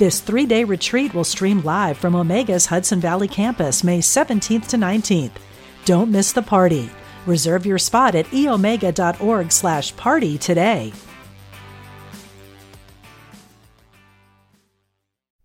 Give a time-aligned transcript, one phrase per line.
[0.00, 4.78] This three day retreat will stream live from Omega's Hudson Valley campus May 17th to
[4.78, 5.32] 19th.
[5.84, 6.88] Don't miss the party.
[7.26, 10.94] Reserve your spot at eomega.org slash party today.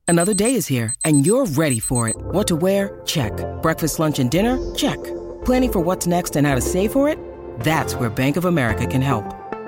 [0.07, 2.16] Another day is here, and you're ready for it.
[2.16, 3.02] What to wear?
[3.05, 3.33] Check.
[3.61, 4.55] Breakfast, lunch, and dinner?
[4.73, 5.03] Check.
[5.44, 7.19] Planning for what's next and how to save for it?
[7.59, 9.25] That's where Bank of America can help.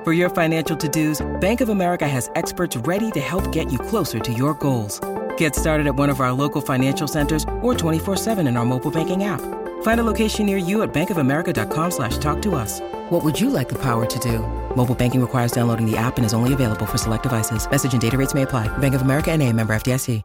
[0.07, 4.19] For your financial to-dos, Bank of America has experts ready to help get you closer
[4.19, 5.01] to your goals.
[5.35, 9.25] Get started at one of our local financial centers or 24-7 in our mobile banking
[9.25, 9.41] app.
[9.81, 12.79] Find a location near you at bankofamerica.com slash talk to us.
[13.09, 14.39] What would you like the power to do?
[14.77, 17.69] Mobile banking requires downloading the app and is only available for select devices.
[17.69, 18.69] Message and data rates may apply.
[18.77, 20.23] Bank of America and a member FDIC.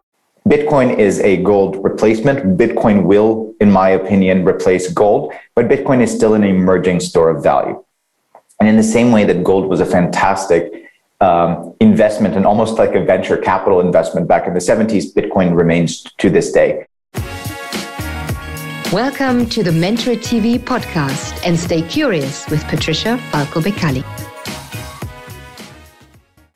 [0.48, 2.56] Bitcoin is a gold replacement.
[2.56, 7.42] Bitcoin will, in my opinion, replace gold, but Bitcoin is still an emerging store of
[7.42, 7.82] value.
[8.62, 10.88] And in the same way that gold was a fantastic
[11.20, 16.04] um, investment and almost like a venture capital investment back in the 70s, Bitcoin remains
[16.18, 16.86] to this day.
[18.92, 24.31] Welcome to the Mentorit TV podcast and stay curious with Patricia Falco Beccalli.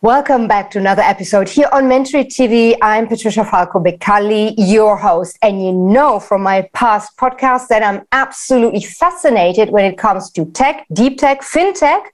[0.02, 2.76] Welcome back to another episode here on Mentorit TV.
[2.82, 5.38] I'm Patricia Falco Beccalli, your host.
[5.40, 10.44] And you know from my past podcasts that I'm absolutely fascinated when it comes to
[10.52, 12.08] tech, deep tech, fintech,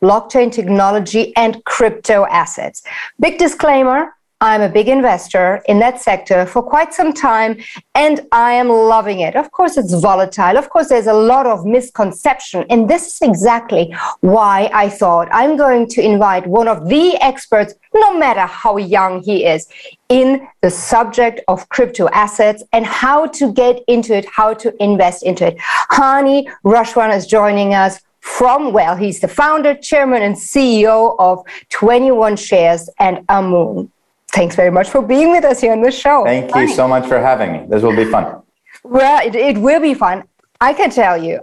[0.00, 2.84] blockchain technology, and crypto assets.
[3.18, 7.56] Big disclaimer I'm a big investor in that sector for quite some time
[7.94, 9.34] and I am loving it.
[9.34, 10.58] Of course, it's volatile.
[10.58, 12.66] Of course, there's a lot of misconception.
[12.68, 17.72] And this is exactly why I thought I'm going to invite one of the experts,
[17.94, 19.68] no matter how young he is,
[20.10, 25.22] in the subject of crypto assets and how to get into it, how to invest
[25.22, 25.56] into it.
[25.88, 32.36] Hany Rashwan is joining us from, well, he's the founder, chairman, and CEO of 21
[32.36, 33.90] Shares and Amun
[34.36, 36.22] thanks very much for being with us here on the show.
[36.24, 37.66] Thank you so much for having me.
[37.68, 38.42] This will be fun.
[38.84, 40.24] Well, it, it will be fun.
[40.60, 41.40] I can tell you,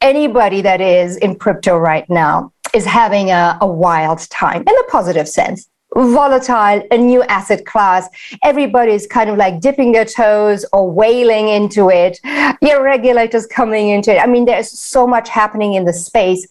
[0.00, 4.84] anybody that is in crypto right now is having a, a wild time in a
[4.84, 5.68] positive sense
[6.04, 8.08] volatile, a new asset class.
[8.42, 12.20] Everybody's kind of like dipping their toes or wailing into it.
[12.60, 14.18] Your regulators coming into it.
[14.18, 16.46] I mean, there's so much happening in the space.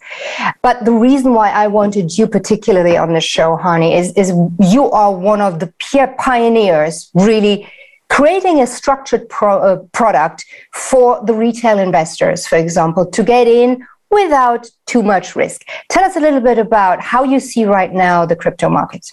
[0.62, 4.90] But the reason why I wanted you particularly on the show, Hany, is, is you
[4.92, 7.72] are one of the peer pioneers, really
[8.10, 13.86] creating a structured pro, uh, product for the retail investors, for example, to get in
[14.12, 15.66] without too much risk.
[15.90, 19.12] Tell us a little bit about how you see right now the crypto markets.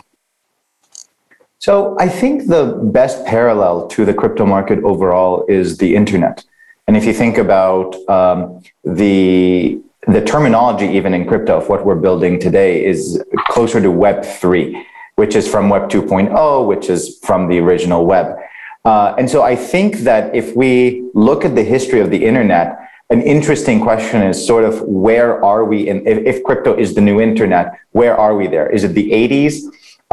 [1.62, 6.44] So I think the best parallel to the crypto market overall is the internet.
[6.88, 12.02] And if you think about um, the the terminology even in crypto of what we're
[12.06, 14.84] building today is closer to Web three,
[15.14, 18.34] which is from Web 2.0, which is from the original web.
[18.84, 22.76] Uh, and so I think that if we look at the history of the internet,
[23.10, 27.00] an interesting question is sort of where are we in if, if crypto is the
[27.00, 28.68] new internet, where are we there?
[28.68, 29.60] Is it the 80s?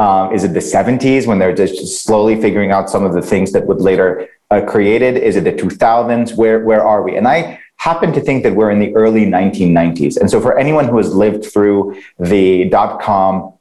[0.00, 3.52] Um, is it the 70s when they're just slowly figuring out some of the things
[3.52, 5.18] that would later uh, created?
[5.18, 6.34] Is it the 2000s?
[6.36, 7.16] Where where are we?
[7.16, 10.16] And I happen to think that we're in the early 1990s.
[10.16, 13.52] And so for anyone who has lived through the dot com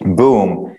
[0.00, 0.76] boom,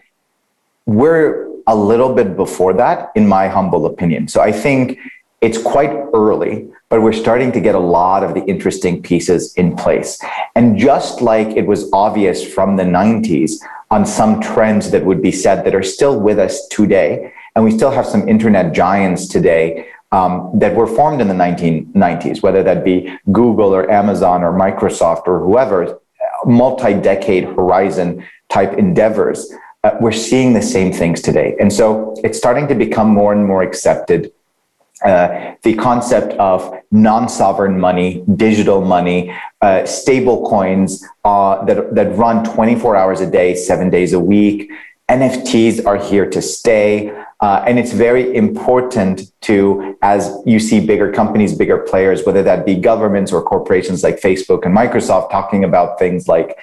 [0.86, 4.28] we're a little bit before that, in my humble opinion.
[4.28, 5.00] So I think
[5.42, 9.76] it's quite early, but we're starting to get a lot of the interesting pieces in
[9.76, 10.20] place.
[10.56, 13.60] And just like it was obvious from the 90s
[13.92, 17.72] on some trends that would be said that are still with us today, and we
[17.72, 22.84] still have some internet giants today um, that were formed in the 1990s, whether that
[22.84, 26.00] be Google or Amazon or Microsoft or whoever,
[26.46, 29.52] multi-decade horizon type endeavors.
[29.84, 31.56] Uh, we're seeing the same things today.
[31.60, 34.32] And so it's starting to become more and more accepted
[35.04, 42.44] uh, the concept of non-sovereign money, digital money, uh, stable coins uh, that, that run
[42.44, 44.70] 24 hours a day, seven days a week.
[45.10, 47.12] NFTs are here to stay.
[47.42, 52.66] Uh, and it's very important to, as you see bigger companies, bigger players, whether that
[52.66, 56.58] be governments or corporations like Facebook and Microsoft, talking about things like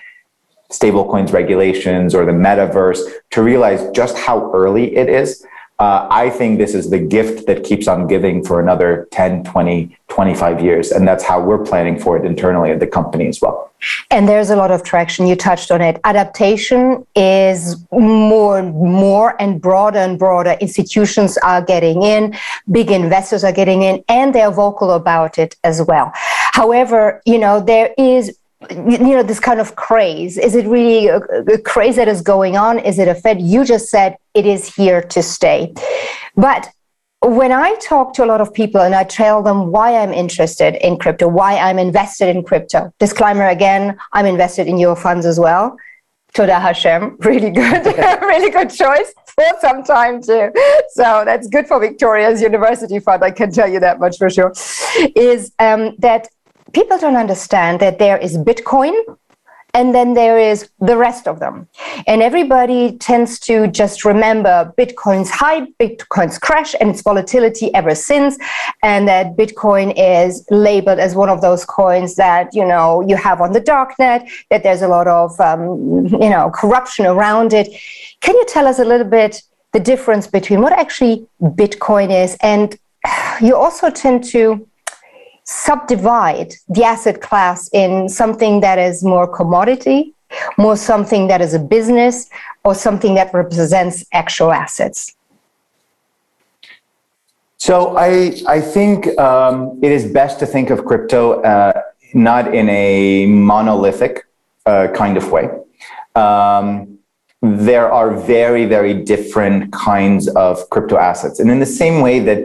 [0.70, 3.00] stablecoins regulations or the metaverse,
[3.30, 5.46] to realize just how early it is
[5.78, 9.94] uh, I think this is the gift that keeps on giving for another 10, 20,
[10.08, 10.90] 25 years.
[10.90, 13.70] And that's how we're planning for it internally at the company as well.
[14.10, 15.26] And there's a lot of traction.
[15.26, 16.00] You touched on it.
[16.04, 20.56] Adaptation is more and more and broader and broader.
[20.62, 22.34] Institutions are getting in,
[22.70, 26.10] big investors are getting in, and they're vocal about it as well.
[26.14, 28.38] However, you know, there is
[28.70, 32.56] you know this kind of craze is it really a, a, craze that is going
[32.56, 35.72] on is it a fed you just said it is here to stay
[36.36, 36.70] but
[37.22, 40.74] when i talk to a lot of people and i tell them why i'm interested
[40.86, 45.38] in crypto why i'm invested in crypto disclaimer again i'm invested in your funds as
[45.38, 45.76] well
[46.36, 47.86] Toda Hashem, really good,
[48.20, 50.52] really good choice for some time too.
[50.90, 53.24] So that's good for Victoria's University Fund.
[53.24, 54.52] I can tell you that much for sure.
[55.16, 56.28] Is um, that
[56.76, 58.94] people don't understand that there is Bitcoin
[59.72, 61.66] and then there is the rest of them.
[62.06, 68.38] And everybody tends to just remember Bitcoin's high, Bitcoin's crash, and its volatility ever since,
[68.82, 73.40] and that Bitcoin is labeled as one of those coins that you know you have
[73.40, 74.20] on the darknet.
[74.50, 77.68] That there's a lot of um, you know corruption around it.
[78.20, 81.26] Can you tell us a little bit the difference between what actually
[81.62, 82.78] Bitcoin is, and
[83.40, 84.66] you also tend to
[85.46, 90.12] subdivide the asset class in something that is more commodity,
[90.58, 92.28] more something that is a business,
[92.64, 95.14] or something that represents actual assets?
[97.58, 101.80] So I I think um, it is best to think of crypto uh,
[102.12, 104.26] not in a monolithic
[104.66, 105.48] uh, kind of way.
[106.14, 106.98] Um,
[107.42, 112.38] there are very very different kinds of crypto assets, and in the same way that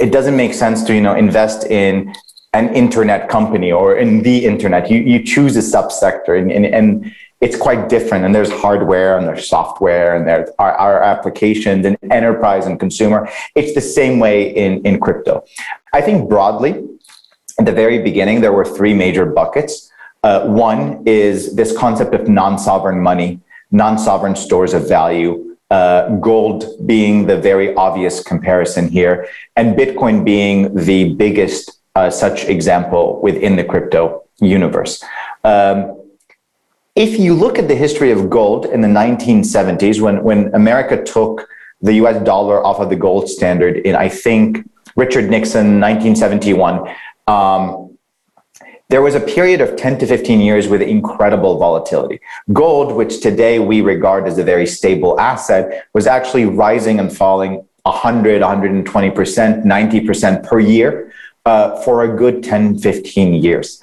[0.00, 2.14] it doesn't make sense to you know invest in
[2.54, 4.90] an internet company or in the internet.
[4.90, 8.24] You, you choose a subsector and, and, and it's quite different.
[8.24, 13.28] And there's hardware and there's software and there are, are applications and enterprise and consumer.
[13.54, 15.44] It's the same way in, in crypto.
[15.92, 16.72] I think broadly,
[17.58, 19.90] at the very beginning, there were three major buckets.
[20.22, 23.40] Uh, one is this concept of non-sovereign money,
[23.72, 30.74] non-sovereign stores of value, uh, gold being the very obvious comparison here, and Bitcoin being
[30.74, 35.02] the biggest uh, such example within the crypto universe.
[35.44, 36.00] Um,
[36.96, 41.48] if you look at the history of gold in the 1970s, when, when America took
[41.80, 46.88] the US dollar off of the gold standard in, I think, Richard Nixon, 1971,
[47.26, 47.96] um,
[48.90, 52.20] there was a period of 10 to 15 years with incredible volatility.
[52.52, 57.66] Gold, which today we regard as a very stable asset, was actually rising and falling
[57.82, 61.12] 100, 120%, 90% per year
[61.44, 63.80] uh, for a good 10, 15 years.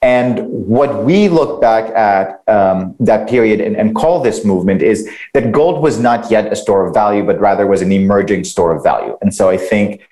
[0.00, 5.08] And what we look back at um, that period and, and, call this movement is
[5.32, 8.74] that gold was not yet a store of value, but rather was an emerging store
[8.74, 9.16] of value.
[9.22, 10.02] And so I think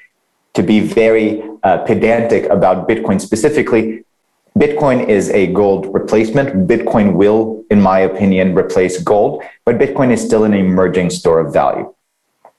[0.55, 4.05] to be very uh, pedantic about Bitcoin specifically,
[4.57, 6.69] Bitcoin is a gold replacement.
[6.69, 11.53] Bitcoin will, in my opinion, replace gold, but Bitcoin is still an emerging store of
[11.53, 11.93] value.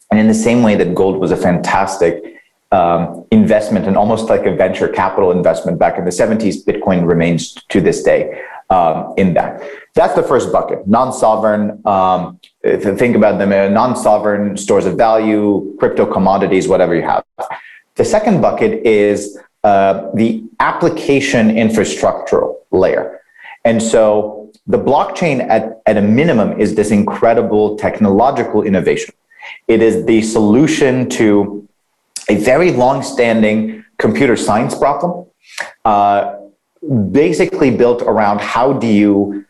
[0.10, 2.41] And in the same way that gold was a fantastic
[2.72, 7.54] um, investment and almost like a venture capital investment back in the 70s, Bitcoin remains
[7.70, 9.62] to this day um, in that.
[9.94, 11.86] That's the first bucket, non-sovereign.
[11.86, 17.24] Um, think about them, uh, non-sovereign stores of value, crypto commodities, whatever you have.
[17.96, 23.22] The second bucket is uh, the application infrastructural layer.
[23.66, 29.14] And so the blockchain at, at a minimum is this incredible technological innovation.
[29.68, 31.68] It is the solution to
[32.30, 35.28] a very long-standing computer science problem,
[35.86, 36.36] uh,
[37.12, 39.46] basically built around how do you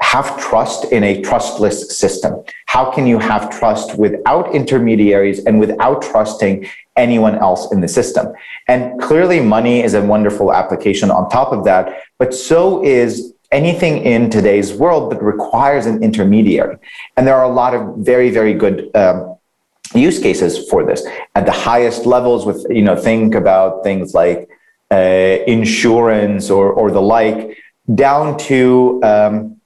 [0.00, 2.42] have trust in a trustless system?
[2.66, 8.32] How can you have trust without intermediaries and without trusting anyone else in the system?
[8.68, 14.02] And clearly, money is a wonderful application on top of that, but so is anything
[14.04, 16.76] in today's world that requires an intermediary.
[17.16, 19.36] And there are a lot of very, very good um,
[19.94, 24.48] use cases for this at the highest levels with you know think about things like
[24.90, 27.56] uh, insurance or or the like
[27.94, 29.60] down to um,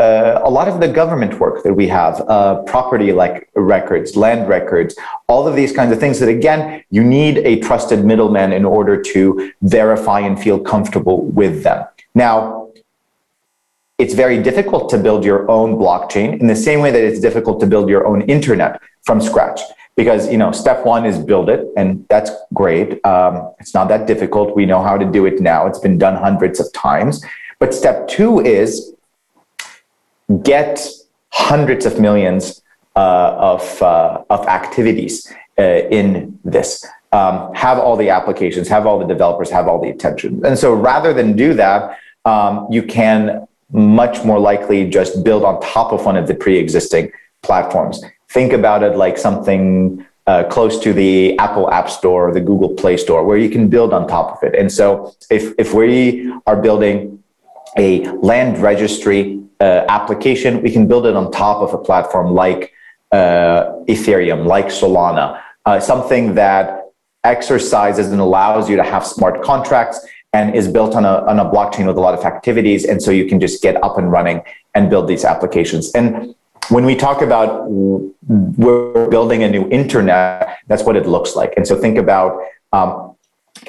[0.00, 4.48] uh, a lot of the government work that we have, uh, property like records, land
[4.48, 4.96] records,
[5.28, 9.00] all of these kinds of things that again, you need a trusted middleman in order
[9.00, 11.84] to verify and feel comfortable with them.
[12.14, 12.59] Now,
[14.00, 17.60] it's very difficult to build your own blockchain in the same way that it's difficult
[17.60, 19.60] to build your own internet from scratch.
[19.94, 23.04] Because you know step one is build it and that's great.
[23.04, 24.56] Um, it's not that difficult.
[24.56, 25.66] We know how to do it now.
[25.66, 27.22] It's been done hundreds of times.
[27.58, 28.94] But step two is
[30.42, 30.80] get
[31.30, 32.62] hundreds of millions
[32.96, 36.86] uh, of, uh, of activities uh, in this.
[37.12, 40.40] Um, have all the applications, have all the developers, have all the attention.
[40.46, 45.60] And so rather than do that, um, you can much more likely just build on
[45.60, 47.12] top of one of the pre existing
[47.42, 48.02] platforms.
[48.28, 52.70] Think about it like something uh, close to the Apple App Store or the Google
[52.70, 54.54] Play Store, where you can build on top of it.
[54.58, 57.22] And so, if if we are building
[57.76, 62.72] a land registry uh, application, we can build it on top of a platform like
[63.12, 66.86] uh, Ethereum, like Solana, uh, something that
[67.24, 71.44] exercises and allows you to have smart contracts and is built on a, on a
[71.44, 72.84] blockchain with a lot of activities.
[72.84, 74.42] And so you can just get up and running
[74.74, 75.90] and build these applications.
[75.92, 76.34] And
[76.68, 81.54] when we talk about we're building a new internet, that's what it looks like.
[81.56, 82.40] And so think about
[82.72, 83.16] um,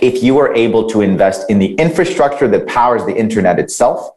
[0.02, 4.12] if you are able to invest in the infrastructure that powers the internet itself,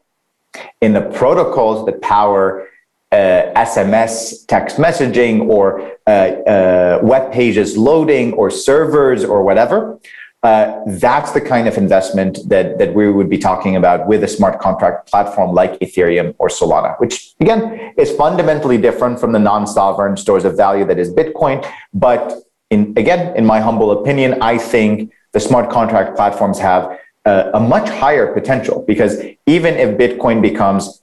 [0.81, 2.69] in the protocols that power
[3.11, 9.99] uh, SMS text messaging or uh, uh, web pages loading or servers or whatever,
[10.45, 14.29] uh, that's the kind of investment that, that we would be talking about with a
[14.29, 20.19] smart contract platform like Ethereum or Solana, which again is fundamentally different from the non-sovereign
[20.19, 21.67] stores of value that is Bitcoin.
[21.95, 22.35] But
[22.69, 27.61] in, again, in my humble opinion, I think the smart contract platforms have uh, a
[27.61, 31.03] much higher potential because even if Bitcoin becomes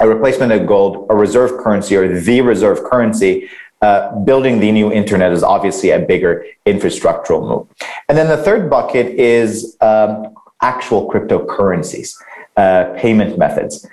[0.00, 3.50] a replacement of gold, a reserve currency or the reserve currency,
[3.82, 7.66] uh, building the new internet is obviously a bigger infrastructural move.
[8.08, 12.14] And then the third bucket is um, actual cryptocurrencies,
[12.56, 13.86] uh, payment methods.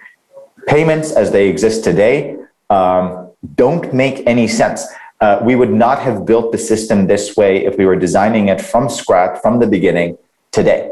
[0.67, 2.35] Payments as they exist today
[2.69, 4.85] um, don't make any sense.
[5.21, 8.61] Uh, we would not have built the system this way if we were designing it
[8.61, 10.17] from scratch from the beginning
[10.51, 10.91] today.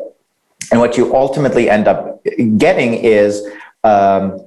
[0.72, 2.24] And what you ultimately end up
[2.58, 3.46] getting is
[3.84, 4.40] um,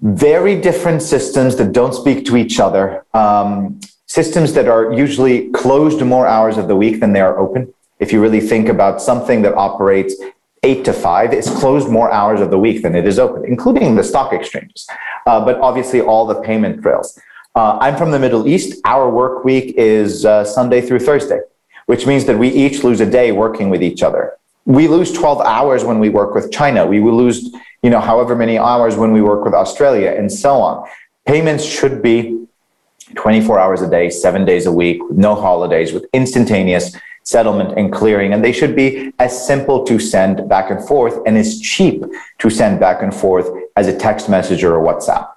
[0.00, 6.00] very different systems that don't speak to each other, um, systems that are usually closed
[6.02, 7.72] more hours of the week than they are open.
[7.98, 10.14] If you really think about something that operates
[10.62, 13.94] eight to five, it's closed more hours of the week than it is open, including
[13.94, 14.86] the stock exchanges,
[15.26, 17.18] uh, but obviously all the payment trails.
[17.54, 18.80] Uh, I'm from the Middle East.
[18.84, 21.40] Our work week is uh, Sunday through Thursday,
[21.86, 24.35] which means that we each lose a day working with each other.
[24.66, 26.86] We lose 12 hours when we work with China.
[26.86, 27.50] We will lose
[27.86, 30.88] you know, however many hours when we work with Australia and so on.
[31.24, 32.46] Payments should be
[33.14, 37.92] 24 hours a day, seven days a week, with no holidays, with instantaneous settlement and
[37.92, 38.32] clearing.
[38.32, 42.04] And they should be as simple to send back and forth and as cheap
[42.38, 45.28] to send back and forth as a text message or a WhatsApp.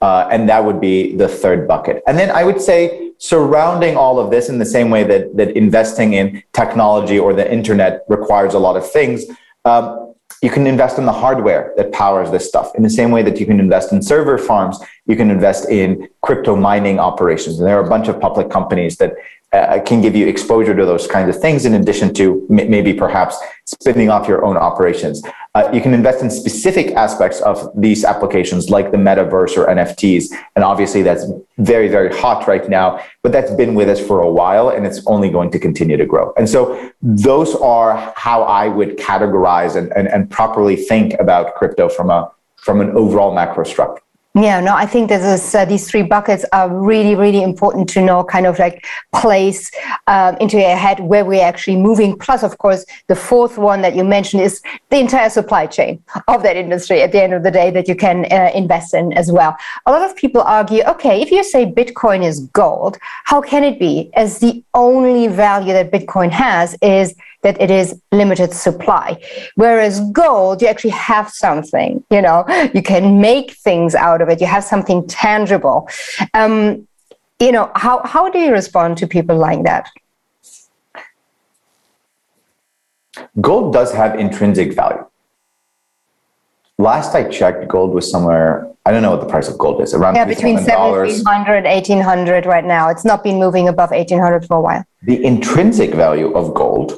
[0.00, 2.02] Uh, and that would be the third bucket.
[2.06, 5.56] And then I would say surrounding all of this in the same way that, that
[5.56, 9.24] investing in technology or the internet requires a lot of things,
[9.64, 10.08] um,
[10.42, 13.40] you can invest in the hardware that powers this stuff in the same way that
[13.40, 17.78] you can invest in server farms you can invest in crypto mining operations and there
[17.78, 19.14] are a bunch of public companies that
[19.52, 22.92] uh, can give you exposure to those kinds of things in addition to m- maybe
[22.92, 25.22] perhaps spinning off your own operations.
[25.54, 30.26] Uh, you can invest in specific aspects of these applications like the metaverse or NFTs.
[30.54, 31.24] And obviously that's
[31.56, 35.00] very, very hot right now, but that's been with us for a while and it's
[35.06, 36.32] only going to continue to grow.
[36.36, 41.88] And so those are how I would categorize and, and, and properly think about crypto
[41.88, 44.02] from a from an overall macro structure.
[44.34, 48.02] Yeah, no, I think this is, uh, these three buckets are really, really important to
[48.02, 49.70] know, kind of like place
[50.06, 52.16] um, into your head where we're actually moving.
[52.16, 56.42] Plus, of course, the fourth one that you mentioned is the entire supply chain of
[56.42, 59.32] that industry at the end of the day that you can uh, invest in as
[59.32, 59.56] well.
[59.86, 63.78] A lot of people argue, okay, if you say Bitcoin is gold, how can it
[63.80, 64.10] be?
[64.14, 67.14] As the only value that Bitcoin has is
[67.48, 69.18] that it is limited supply.
[69.54, 74.40] Whereas gold, you actually have something, you know, you can make things out of it.
[74.42, 75.88] You have something tangible.
[76.34, 76.86] Um,
[77.40, 79.88] you know, how, how do you respond to people like that?
[83.40, 85.04] Gold does have intrinsic value.
[86.76, 89.94] Last I checked, gold was somewhere, I don't know what the price of gold is,
[89.94, 92.90] around yeah, between 1700 1800 right now.
[92.90, 94.84] It's not been moving above 1800 for a while.
[95.02, 96.92] The intrinsic value of gold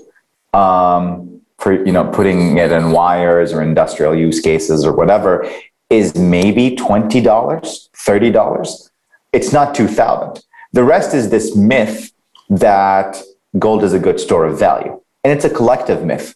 [0.52, 5.48] um, for you know putting it in wires or industrial use cases or whatever
[5.90, 8.90] is maybe twenty dollars, thirty dollars.
[9.32, 10.44] It's not two thousand.
[10.72, 12.12] The rest is this myth
[12.48, 13.20] that
[13.58, 16.34] gold is a good store of value, and it's a collective myth.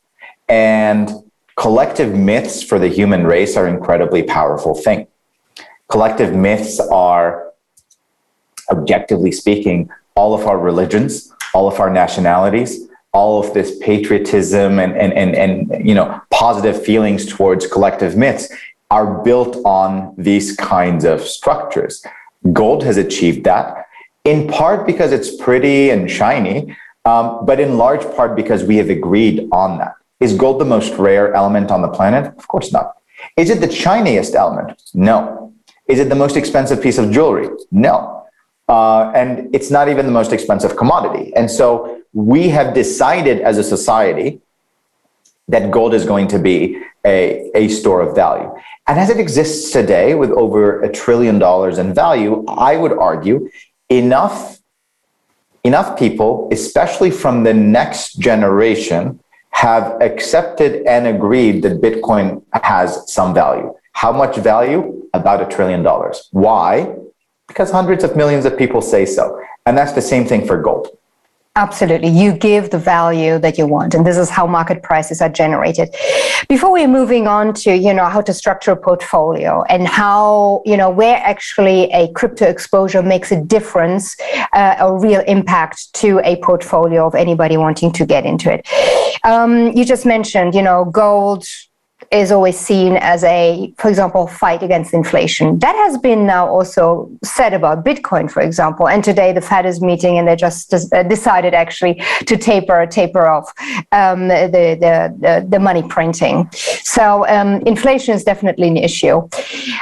[0.49, 1.11] And
[1.56, 5.06] collective myths for the human race are incredibly powerful thing.
[5.88, 7.52] Collective myths are,
[8.71, 14.94] objectively speaking, all of our religions, all of our nationalities, all of this patriotism and,
[14.97, 18.52] and, and, and you know positive feelings towards collective myths
[18.90, 22.04] are built on these kinds of structures
[22.52, 23.87] Gold has achieved that,
[24.25, 28.90] in part because it's pretty and shiny, um, but in large part because we have
[28.90, 29.94] agreed on that.
[30.21, 32.33] Is gold the most rare element on the planet?
[32.37, 32.97] Of course not.
[33.37, 34.83] Is it the shiniest element?
[34.92, 35.52] No.
[35.88, 37.49] Is it the most expensive piece of jewelry?
[37.71, 38.26] No.
[38.68, 41.35] Uh, and it's not even the most expensive commodity.
[41.35, 44.40] And so we have decided as a society
[45.49, 48.50] that gold is going to be a, a store of value.
[48.87, 53.50] And as it exists today with over a trillion dollars in value, I would argue
[53.90, 54.59] enough
[55.64, 59.18] enough people, especially from the next generation,
[59.50, 63.75] have accepted and agreed that Bitcoin has some value.
[63.92, 65.09] How much value?
[65.14, 66.28] About a trillion dollars.
[66.33, 66.94] Why?
[67.49, 69.40] Because hundreds of millions of people say so.
[69.64, 70.88] And that's the same thing for gold.
[71.56, 72.08] Absolutely.
[72.08, 73.94] You give the value that you want.
[73.94, 75.94] And this is how market prices are generated.
[76.49, 80.76] Before we're moving on to, you know, how to structure a portfolio and how, you
[80.76, 84.16] know, where actually a crypto exposure makes a difference,
[84.52, 88.66] uh, a real impact to a portfolio of anybody wanting to get into it.
[89.23, 91.46] Um, you just mentioned, you know, gold,
[92.14, 95.59] is always seen as a, for example, fight against inflation.
[95.59, 98.88] That has been now also said about Bitcoin, for example.
[98.88, 103.26] And today the Fed is meeting and they just uh, decided actually to taper taper
[103.26, 103.52] off
[103.92, 106.49] um, the, the, the, the, money printing.
[106.52, 109.28] So um, inflation is definitely an issue.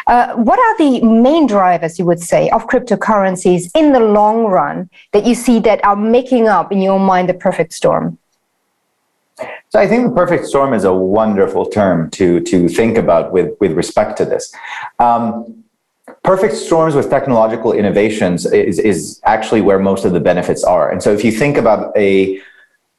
[0.06, 4.88] Uh, what are the main drivers, you would say, of cryptocurrencies in the long run
[5.12, 8.18] that you see that are making up, in your mind, the perfect storm?
[9.72, 13.56] So I think the perfect storm is a wonderful term to to think about with
[13.58, 14.54] with respect to this.
[14.98, 15.64] Um,
[16.22, 20.90] perfect storms with technological innovations is is actually where most of the benefits are.
[20.92, 22.38] And so if you think about a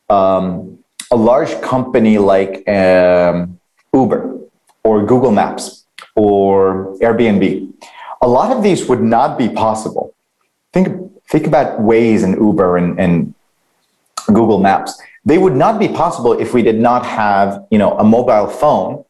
[0.10, 0.80] um,
[1.12, 3.60] a large company like um,
[3.94, 4.22] Uber
[4.84, 7.72] or Google Maps or Airbnb,
[8.24, 10.15] a lot of these would not be possible.
[10.74, 10.88] Think
[11.30, 13.36] think about Waze and Uber and, and
[14.27, 18.04] Google Maps they would not be possible if we did not have, you know, a
[18.04, 19.06] mobile phone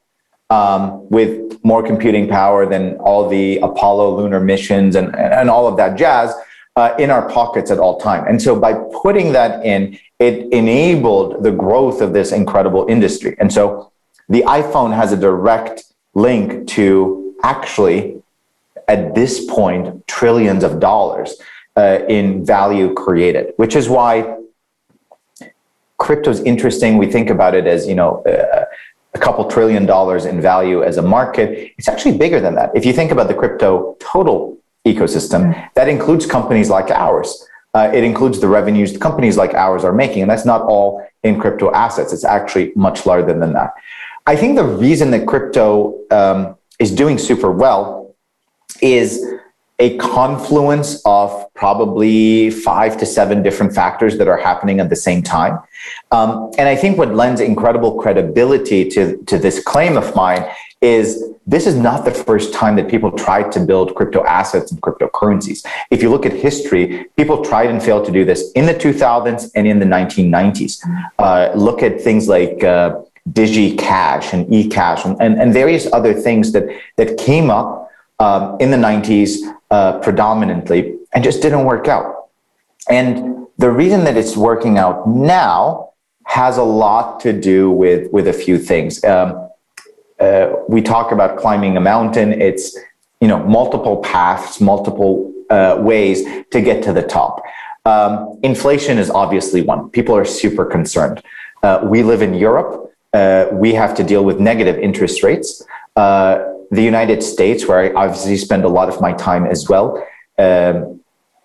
[0.49, 5.77] um, with more computing power than all the Apollo lunar missions and, and all of
[5.77, 6.33] that jazz
[6.75, 8.25] uh, in our pockets at all time.
[8.27, 13.35] And so by putting that in, it enabled the growth of this incredible industry.
[13.39, 13.91] And so
[14.29, 15.83] the iPhone has a direct
[16.13, 18.21] link to actually,
[18.88, 21.35] at this point, trillions of dollars
[21.75, 24.38] uh, in value created, which is why
[26.03, 26.97] crypto is interesting.
[26.97, 28.65] We think about it as, you know, uh,
[29.13, 31.73] a couple trillion dollars in value as a market.
[31.77, 32.71] It's actually bigger than that.
[32.75, 35.67] If you think about the crypto total ecosystem, mm-hmm.
[35.75, 37.29] that includes companies like ours.
[37.73, 41.39] Uh, it includes the revenues companies like ours are making, and that's not all in
[41.39, 42.11] crypto assets.
[42.11, 43.71] It's actually much larger than that.
[44.27, 48.13] I think the reason that crypto um, is doing super well
[48.81, 49.07] is
[49.79, 55.23] a confluence of probably five to seven different factors that are happening at the same
[55.23, 55.59] time.
[56.12, 60.45] Um, and I think what lends incredible credibility to, to this claim of mine
[60.81, 64.81] is this is not the first time that people tried to build crypto assets and
[64.81, 65.65] cryptocurrencies.
[65.89, 69.49] If you look at history, people tried and failed to do this in the 2000s
[69.55, 70.86] and in the 1990s.
[71.19, 76.51] Uh, look at things like uh, DigiCash and eCash and, and, and various other things
[76.51, 76.65] that,
[76.97, 77.82] that came up
[78.23, 82.29] um, in the 90s uh, predominantly and just didn't work out.
[82.89, 85.89] And the reason that it's working out now
[86.25, 89.03] has a lot to do with, with a few things.
[89.03, 89.49] Um,
[90.19, 92.41] uh, we talk about climbing a mountain.
[92.41, 92.77] It's
[93.19, 97.41] you know multiple paths, multiple uh, ways to get to the top.
[97.86, 99.89] Um, inflation is obviously one.
[99.89, 101.21] People are super concerned.
[101.62, 102.93] Uh, we live in Europe.
[103.13, 105.63] Uh, we have to deal with negative interest rates.
[105.95, 110.05] Uh, the United States, where I obviously spend a lot of my time as well,
[110.38, 110.99] um,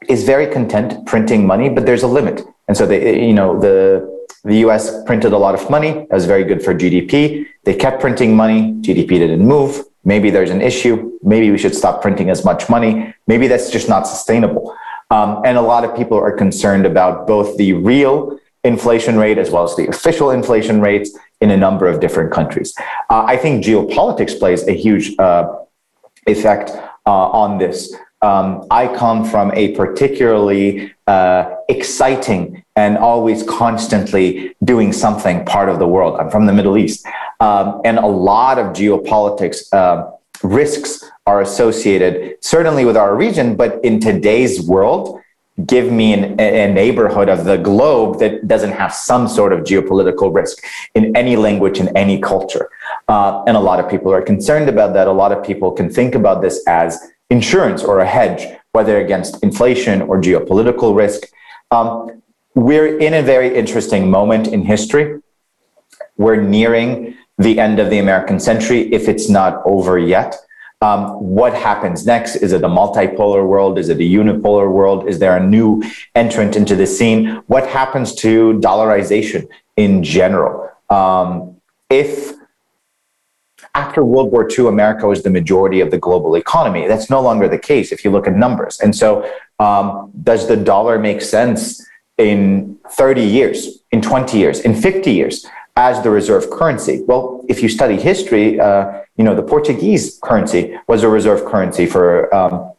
[0.09, 2.43] is very content printing money, but there's a limit.
[2.67, 5.03] And so they, you know, the the U.S.
[5.05, 5.93] printed a lot of money.
[5.93, 7.47] That was very good for GDP.
[7.65, 8.73] They kept printing money.
[8.81, 9.85] GDP didn't move.
[10.05, 11.19] Maybe there's an issue.
[11.23, 13.15] Maybe we should stop printing as much money.
[13.27, 14.75] Maybe that's just not sustainable.
[15.11, 19.51] Um, and a lot of people are concerned about both the real inflation rate as
[19.51, 22.75] well as the official inflation rates in a number of different countries.
[23.11, 25.55] Uh, I think geopolitics plays a huge uh,
[26.27, 26.71] effect
[27.07, 27.95] uh, on this.
[28.21, 35.79] Um, I come from a particularly uh, exciting and always constantly doing something part of
[35.79, 36.19] the world.
[36.19, 37.07] I'm from the Middle East.
[37.41, 40.11] Um, and a lot of geopolitics uh,
[40.43, 45.18] risks are associated, certainly with our region, but in today's world,
[45.67, 50.33] give me an, a neighborhood of the globe that doesn't have some sort of geopolitical
[50.33, 50.63] risk
[50.95, 52.71] in any language, in any culture.
[53.09, 55.09] Uh, and a lot of people are concerned about that.
[55.09, 56.99] A lot of people can think about this as
[57.31, 61.23] insurance or a hedge whether against inflation or geopolitical risk.
[61.71, 62.23] Um,
[62.55, 65.21] we're in a very interesting moment in history.
[66.17, 70.37] We're nearing the end of the American century, if it's not over yet.
[70.81, 72.37] Um, what happens next?
[72.37, 73.79] Is it a multipolar world?
[73.79, 75.09] Is it a unipolar world?
[75.09, 75.83] Is there a new
[76.15, 77.43] entrant into the scene?
[77.49, 80.71] What happens to dollarization in general?
[80.89, 81.57] Um,
[81.91, 82.33] if
[83.75, 86.87] after World War II, America was the majority of the global economy.
[86.87, 88.79] That's no longer the case if you look at numbers.
[88.81, 91.85] And so, um, does the dollar make sense
[92.19, 95.45] in 30 years, in 20 years, in 50 years?
[95.79, 97.05] As the reserve currency.
[97.07, 101.87] Well, if you study history, uh, you know, the Portuguese currency was a reserve currency
[101.87, 102.73] for um,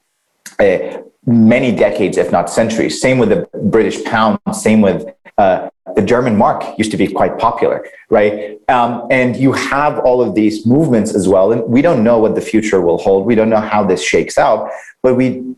[0.60, 3.02] a, many decades, if not centuries.
[3.02, 5.06] Same with the British pound, same with
[5.38, 8.60] uh, the German mark used to be quite popular, right?
[8.68, 11.54] Um, and you have all of these movements as well.
[11.54, 13.26] And we don't know what the future will hold.
[13.26, 14.70] We don't know how this shakes out,
[15.02, 15.56] but we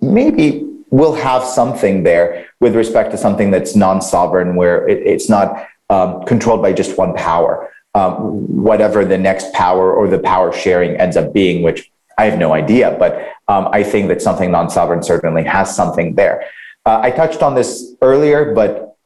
[0.00, 5.28] maybe will have something there with respect to something that's non sovereign, where it, it's
[5.28, 5.48] not
[5.90, 10.96] um, controlled by just one power, um, whatever the next power or the power sharing
[10.96, 12.96] ends up being, which I have no idea.
[12.98, 16.44] But um, I think that something non sovereign certainly has something there.
[16.86, 18.96] Uh, I touched on this earlier, but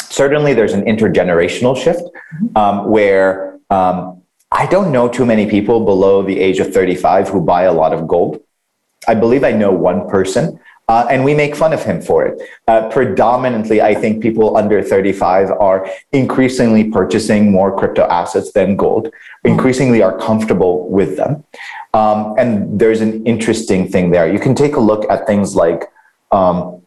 [0.00, 2.02] certainly there's an intergenerational shift
[2.54, 4.22] um, where um,
[4.52, 7.92] I don't know too many people below the age of 35 who buy a lot
[7.92, 8.42] of gold.
[9.08, 12.40] I believe I know one person uh, and we make fun of him for it.
[12.68, 19.12] Uh, predominantly, I think people under 35 are increasingly purchasing more crypto assets than gold,
[19.44, 21.44] increasingly are comfortable with them.
[21.92, 24.32] Um, and there's an interesting thing there.
[24.32, 25.84] You can take a look at things like
[26.30, 26.82] um,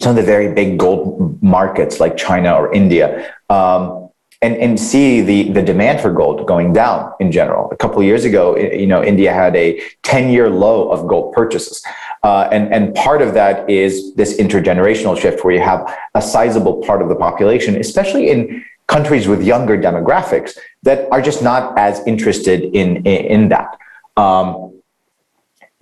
[0.00, 3.34] some of the very big gold markets like China or India.
[3.48, 4.08] Um,
[4.40, 7.70] and, and see the, the demand for gold going down in general.
[7.72, 11.32] A couple of years ago, you know, India had a 10 year low of gold
[11.32, 11.84] purchases.
[12.28, 15.80] Uh, and, and part of that is this intergenerational shift where you have
[16.14, 21.42] a sizable part of the population, especially in countries with younger demographics that are just
[21.42, 23.78] not as interested in, in, in that.
[24.18, 24.78] Um,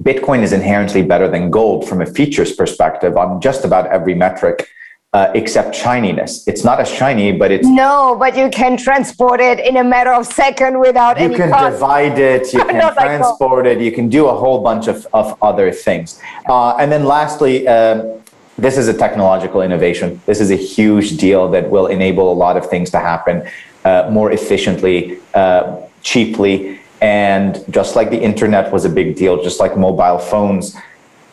[0.00, 4.68] Bitcoin is inherently better than gold from a features perspective on just about every metric
[5.12, 6.46] uh, except shininess.
[6.46, 8.16] It's not as shiny, but it's no.
[8.18, 11.34] But you can transport it in a matter of second without you any.
[11.34, 11.72] You can cost.
[11.72, 12.52] divide it.
[12.52, 13.82] You can transport like it.
[13.82, 16.20] You can do a whole bunch of of other things.
[16.48, 17.66] Uh, and then lastly.
[17.66, 18.20] Um,
[18.58, 20.18] this is a technological innovation.
[20.24, 23.46] This is a huge deal that will enable a lot of things to happen
[23.84, 29.60] uh, more efficiently, uh, cheaply, and just like the internet was a big deal, just
[29.60, 30.74] like mobile phones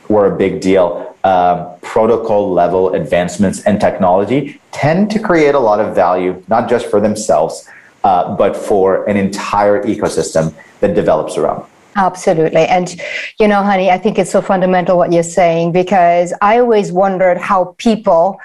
[0.10, 5.80] were a big deal um, protocol level advancements and technology tend to create a lot
[5.80, 7.70] of value, not just for themselves,
[8.04, 11.66] uh, but for an entire ecosystem that develops around.
[11.96, 12.66] Absolutely.
[12.66, 13.00] And,
[13.40, 17.38] you know, Hany, I think it's so fundamental what you're saying because I always wondered
[17.38, 18.40] how people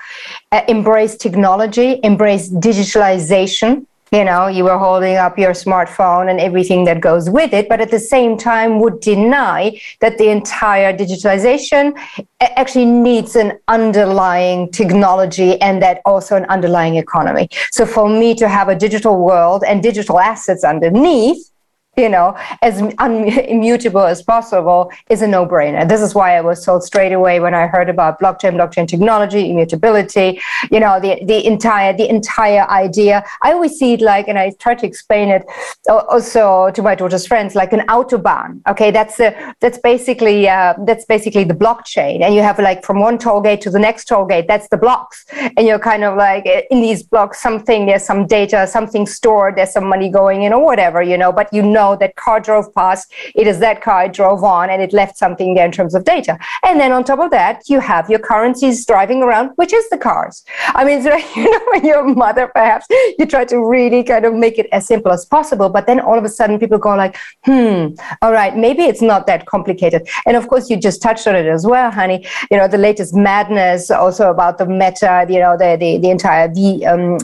[0.52, 6.84] uh, embrace technology, embrace digitalization, you know you were holding up your smartphone and everything
[6.84, 11.92] that goes with it but at the same time would deny that the entire digitalization
[12.40, 17.48] actually needs an underlying technology and that also an underlying economy.
[17.70, 21.50] So for me to have a digital world and digital assets underneath
[21.98, 25.87] you know, as un- immutable as possible is a no-brainer.
[25.88, 29.50] This is why I was told straight away when I heard about blockchain, blockchain technology,
[29.50, 33.24] immutability, you know, the, the entire the entire idea.
[33.42, 35.44] I always see it like, and I try to explain it
[35.88, 38.61] also to my daughter's friends, like an autobahn.
[38.68, 43.00] Okay, that's the that's basically uh, that's basically the blockchain, and you have like from
[43.00, 44.46] one toll gate to the next toll gate.
[44.46, 48.66] That's the blocks, and you're kind of like in these blocks, something there's some data,
[48.66, 52.16] something stored, there's some money going in or whatever, you know, but you know that
[52.16, 55.64] car drove past, it is that car it drove on and it left something there
[55.64, 56.38] in terms of data.
[56.64, 59.98] And then on top of that, you have your currencies driving around, which is the
[59.98, 60.44] cars.
[60.68, 62.87] I mean, so, you know, when you're mother, perhaps
[63.18, 65.68] you try to really kind of make it as simple as possible.
[65.68, 67.88] But then all of a sudden people go like, hmm,
[68.22, 70.09] all right, maybe it's not that complicated.
[70.27, 72.27] And of course, you just touched on it as well, Hany.
[72.51, 76.48] You know, the latest madness also about the meta, you know, the, the, the entire
[76.48, 77.18] the, um,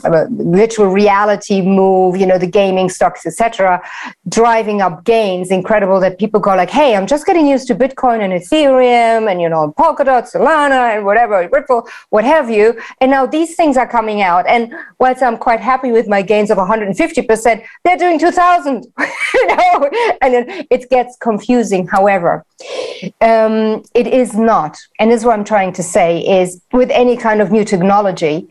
[0.51, 3.81] virtual reality move, you know, the gaming stocks, etc
[4.55, 8.19] driving up gains incredible that people go like hey i'm just getting used to bitcoin
[8.25, 12.79] and ethereum and you know polkadot solana and whatever ripple what have you.
[13.01, 14.47] And now these things are coming out.
[14.47, 18.85] And whilst i'm quite happy with my gains of 150% they're doing 2000
[19.33, 19.89] you know?
[20.21, 21.87] And then it gets confusing.
[21.87, 22.45] However
[23.21, 24.77] um, it is not.
[24.99, 26.09] And this is what i'm trying to say
[26.41, 28.47] is with any kind of new technology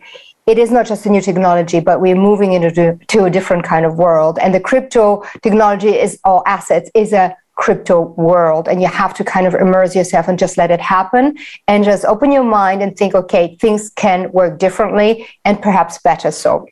[0.47, 3.87] it is not just a new technology, but we're moving into to a different kind
[3.87, 4.39] of world.
[4.41, 9.23] And the crypto technology is or assets is a crypto world and you have to
[9.23, 11.37] kind of immerse yourself and just let it happen
[11.69, 16.33] and just open your mind and think okay things can work differently and perhaps better
[16.33, 16.67] so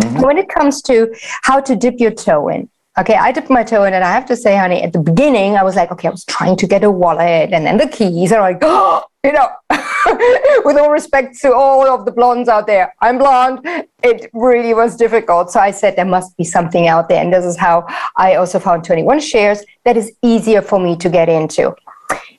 [0.00, 0.20] mm-hmm.
[0.22, 3.84] when it comes to how to dip your toe in okay i dipped my toe
[3.84, 6.10] in and i have to say Hany at the beginning i was like okay i
[6.10, 9.48] was trying to get a wallet and then the keys are like oh you know
[10.64, 13.60] with all respect to all of the blondes out there, I'm blonde.
[14.02, 15.50] It really was difficult.
[15.50, 17.22] So I said there must be something out there.
[17.22, 17.86] And this is how
[18.16, 21.74] I also found 21 shares that is easier for me to get into.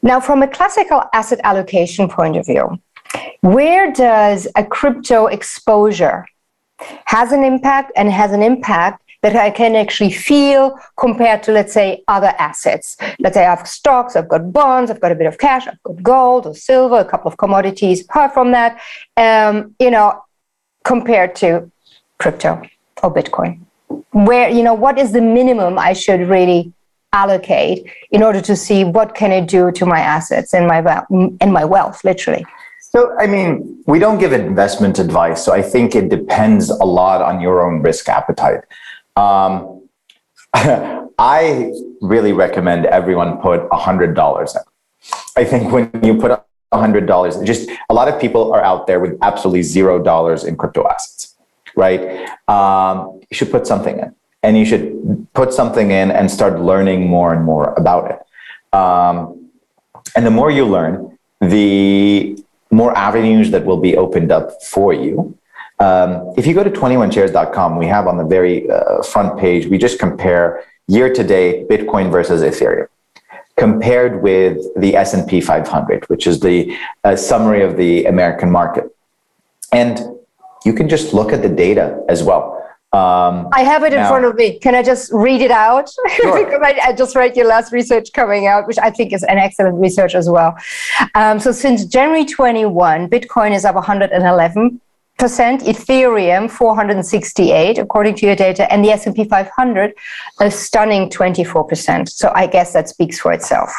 [0.02, 2.80] Now, from a classical asset allocation point of view,
[3.42, 6.26] where does a crypto exposure
[7.06, 11.74] has an impact and has an impact that I can actually feel compared to, let's
[11.74, 12.98] say, other assets.
[13.20, 15.82] Let's say I have stocks, I've got bonds, I've got a bit of cash, I've
[15.84, 18.04] got gold or silver, a couple of commodities.
[18.04, 18.80] Apart from that,
[19.18, 20.24] um, you know,
[20.84, 21.72] compared to
[22.20, 22.62] crypto
[23.04, 23.60] or Bitcoin,
[24.12, 26.74] where, you know, what is the minimum I should really
[27.14, 31.54] allocate in order to see what can it do to my assets and my, and
[31.54, 32.46] my wealth, literally.
[32.82, 35.44] So, I mean, we don't give investment advice.
[35.44, 38.62] So I think it depends a lot on your own risk appetite.
[39.18, 39.90] Um,
[40.54, 44.62] I really recommend everyone put a hundred dollars in.
[45.36, 48.86] I think when you put a hundred dollars, just a lot of people are out
[48.86, 51.36] there with absolutely zero dollars in crypto assets,
[51.76, 52.30] right?
[52.48, 57.08] Um, you should put something in, and you should put something in and start learning
[57.08, 58.78] more and more about it.
[58.78, 59.50] Um,
[60.16, 62.38] and the more you learn, the
[62.70, 65.38] more avenues that will be opened up for you
[65.80, 69.78] um, if you go to 21shares.com, we have on the very uh, front page, we
[69.78, 72.88] just compare year to date Bitcoin versus Ethereum
[73.58, 78.96] compared with the S&P 500, which is the uh, summary of the American market.
[79.74, 80.00] And
[80.64, 82.54] you can just look at the data as well.
[82.94, 84.60] Um, I have it in front of me.
[84.60, 85.90] Can I just read it out?
[86.16, 86.46] Sure.
[86.46, 89.38] because I, I, just read your last research coming out, which I think is an
[89.38, 90.56] excellent research as well.
[91.14, 94.82] Um, so since January 21, Bitcoin is up 111
[95.18, 99.94] percent Ethereum 468 according to your data and the S&P 500
[100.40, 103.74] a stunning 24% so I guess that speaks for itself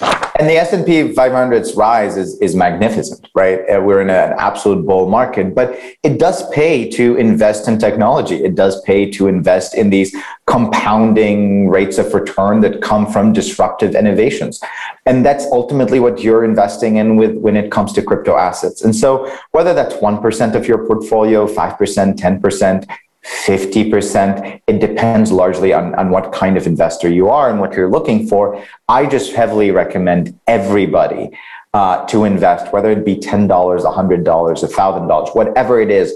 [0.00, 3.60] and the S&P 500's rise is, is magnificent, right?
[3.70, 8.42] Uh, we're in an absolute bull market, but it does pay to invest in technology.
[8.42, 10.14] It does pay to invest in these
[10.46, 14.60] compounding rates of return that come from disruptive innovations.
[15.06, 18.82] And that's ultimately what you're investing in with when it comes to crypto assets.
[18.82, 22.86] And so whether that's 1% of your portfolio, 5%, 10%,
[23.24, 24.60] 50%.
[24.66, 28.26] It depends largely on, on what kind of investor you are and what you're looking
[28.28, 28.62] for.
[28.88, 31.30] I just heavily recommend everybody
[31.72, 36.14] uh, to invest, whether it be $10, $100, $1,000, whatever it is,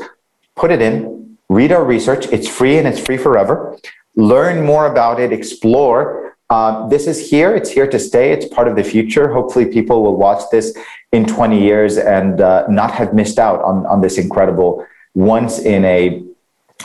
[0.54, 2.26] put it in, read our research.
[2.26, 3.76] It's free and it's free forever.
[4.14, 6.36] Learn more about it, explore.
[6.50, 7.54] Uh, this is here.
[7.54, 8.32] It's here to stay.
[8.32, 9.32] It's part of the future.
[9.32, 10.76] Hopefully, people will watch this
[11.12, 15.84] in 20 years and uh, not have missed out on, on this incredible once in
[15.84, 16.22] a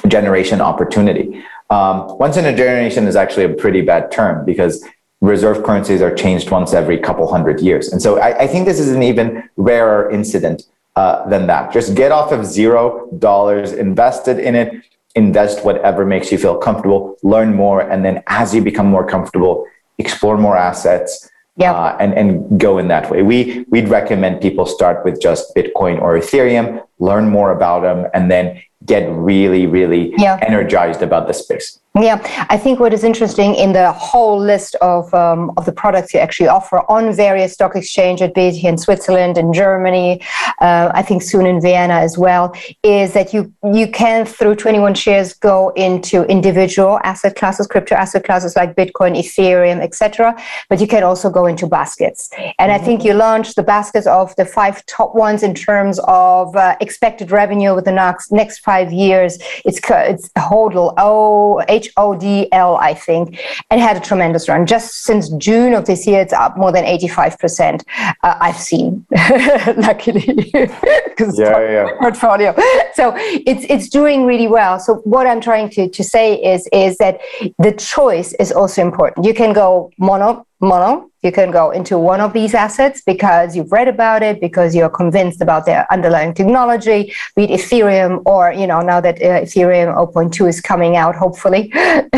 [0.08, 1.44] generation opportunity.
[1.70, 4.86] Um, once in a generation is actually a pretty bad term because
[5.22, 7.92] reserve currencies are changed once every couple hundred years.
[7.92, 10.64] And so I, I think this is an even rarer incident
[10.96, 11.72] uh, than that.
[11.72, 14.84] Just get off of zero dollars invested in it,
[15.16, 19.66] invest whatever makes you feel comfortable, learn more, and then as you become more comfortable,
[19.98, 21.30] explore more assets.
[21.56, 21.76] Yep.
[21.76, 23.22] Uh, and, and go in that way.
[23.22, 28.30] We, we'd recommend people start with just Bitcoin or Ethereum, learn more about them, and
[28.30, 30.40] then get really, really yeah.
[30.42, 31.80] energized about the space.
[31.96, 36.12] Yeah, I think what is interesting in the whole list of um, of the products
[36.12, 40.20] you actually offer on various stock exchanges, be it here in Switzerland and Germany,
[40.60, 44.96] uh, I think soon in Vienna as well, is that you you can through 21
[44.96, 50.36] shares go into individual asset classes, crypto asset classes like Bitcoin, Ethereum, etc.
[50.70, 52.28] But you can also go into baskets,
[52.58, 52.72] and mm-hmm.
[52.72, 56.76] I think you launched the baskets of the five top ones in terms of uh,
[56.84, 59.40] expected revenue over the next next five years.
[59.66, 64.66] It's it's HODL O H O D L, I think, and had a tremendous run.
[64.66, 67.84] Just since June of this year, it's up more than 85%.
[68.24, 69.06] Uh, I've seen,
[69.88, 71.88] luckily, because yeah, yeah.
[72.00, 72.54] portfolio.
[72.94, 74.80] So it's it's doing really well.
[74.80, 77.20] So what I'm trying to, to say is is that
[77.58, 79.26] the choice is also important.
[79.26, 81.10] You can go mono mono.
[81.22, 84.90] You can go into one of these assets because you've read about it, because you're
[84.90, 89.96] convinced about their underlying technology, be it Ethereum or, you know, now that uh, Ethereum
[89.96, 91.72] 0.2 is coming out, hopefully,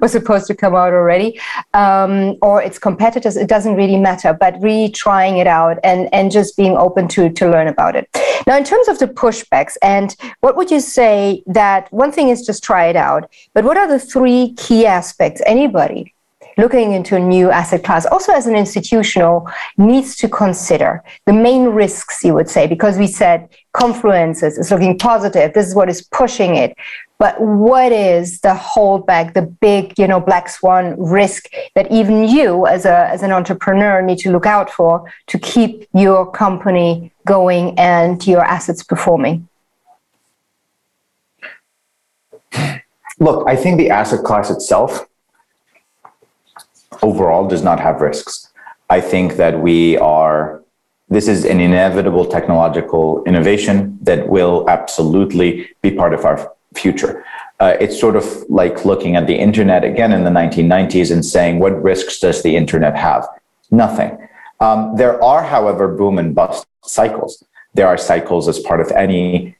[0.00, 1.40] was supposed to come out already,
[1.74, 6.32] um, or its competitors, it doesn't really matter, but really trying it out and, and
[6.32, 8.08] just being open to, to learn about it.
[8.48, 12.44] Now, in terms of the pushbacks, and what would you say that one thing is
[12.44, 16.14] just try it out, but what are the three key aspects anybody
[16.58, 21.66] looking into a new asset class, also as an institutional, needs to consider the main
[21.66, 25.52] risks, you would say, because we said confluences is looking positive.
[25.52, 26.76] This is what is pushing it.
[27.18, 32.66] But what is the holdback, the big, you know, black swan risk that even you
[32.66, 37.78] as a as an entrepreneur need to look out for to keep your company going
[37.78, 39.46] and your assets performing?
[43.18, 45.06] Look, I think the asset class itself
[47.02, 48.48] overall does not have risks.
[48.88, 50.62] I think that we are,
[51.08, 57.24] this is an inevitable technological innovation that will absolutely be part of our future.
[57.60, 61.58] Uh, it's sort of like looking at the internet again in the 1990s and saying,
[61.58, 63.26] what risks does the internet have?
[63.70, 64.16] Nothing.
[64.60, 67.44] Um, there are, however, boom and bust cycles.
[67.74, 69.56] There are cycles as part of any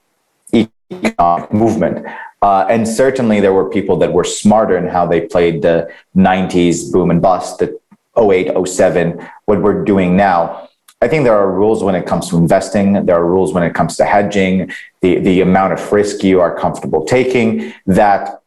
[1.52, 2.06] movement.
[2.42, 6.90] Uh, and certainly there were people that were smarter in how they played the 90s
[6.90, 7.78] boom and bust, the
[8.18, 10.68] 08, 07, what we're doing now.
[11.02, 13.06] I think there are rules when it comes to investing.
[13.06, 16.54] There are rules when it comes to hedging, the, the amount of risk you are
[16.54, 18.42] comfortable taking that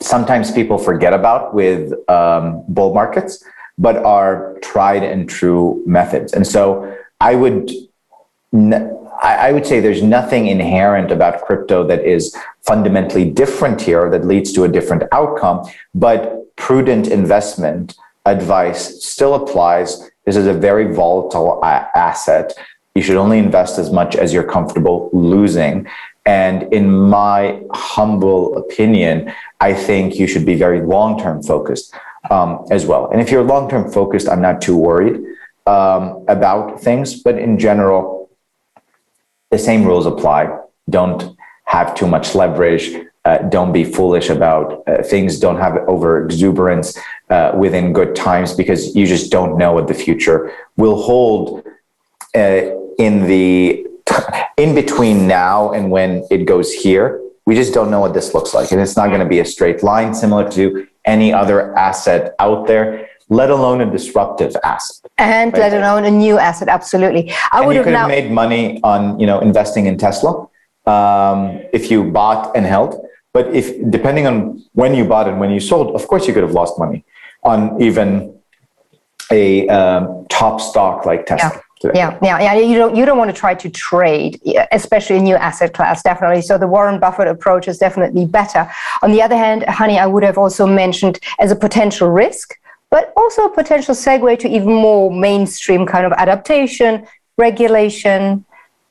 [0.00, 3.44] sometimes people forget about with um, bull markets,
[3.76, 6.32] but are tried and true methods.
[6.32, 7.70] And so I would
[9.22, 14.52] I, would say there's nothing inherent about crypto that is fundamentally different here that leads
[14.54, 20.10] to a different outcome, but prudent investment advice still applies.
[20.24, 22.52] This is a very volatile asset.
[22.94, 25.86] You should only invest as much as you're comfortable losing.
[26.26, 31.94] And in my humble opinion, I think you should be very long term focused
[32.30, 33.10] um, as well.
[33.10, 35.20] And if you're long term focused, I'm not too worried
[35.66, 37.22] um, about things.
[37.22, 38.19] But in general,
[39.50, 40.58] the same rules apply.
[40.88, 43.06] Don't have too much leverage.
[43.24, 45.38] Uh, don't be foolish about uh, things.
[45.38, 49.94] Don't have over exuberance uh, within good times because you just don't know what the
[49.94, 51.64] future will hold
[52.34, 52.62] uh,
[52.98, 53.86] in the
[54.56, 57.20] in between now and when it goes here.
[57.44, 59.44] We just don't know what this looks like, and it's not going to be a
[59.44, 65.10] straight line, similar to any other asset out there let alone a disruptive asset.
[65.16, 65.60] And right?
[65.60, 67.32] let alone a new asset, absolutely.
[67.52, 70.48] I would have now- made money on you know investing in Tesla
[70.86, 73.00] um, if you bought and held.
[73.32, 76.42] But if depending on when you bought and when you sold, of course you could
[76.42, 77.04] have lost money
[77.44, 78.36] on even
[79.30, 81.52] a um, top stock like Tesla.
[81.54, 81.60] Yeah.
[81.94, 82.54] Yeah, yeah, yeah.
[82.54, 84.38] You don't you don't want to try to trade,
[84.70, 86.42] especially a new asset class, definitely.
[86.42, 88.70] So the Warren Buffett approach is definitely better.
[89.00, 92.59] On the other hand, Hany, I would have also mentioned as a potential risk
[92.90, 97.06] but also a potential segue to even more mainstream kind of adaptation,
[97.38, 98.44] regulation,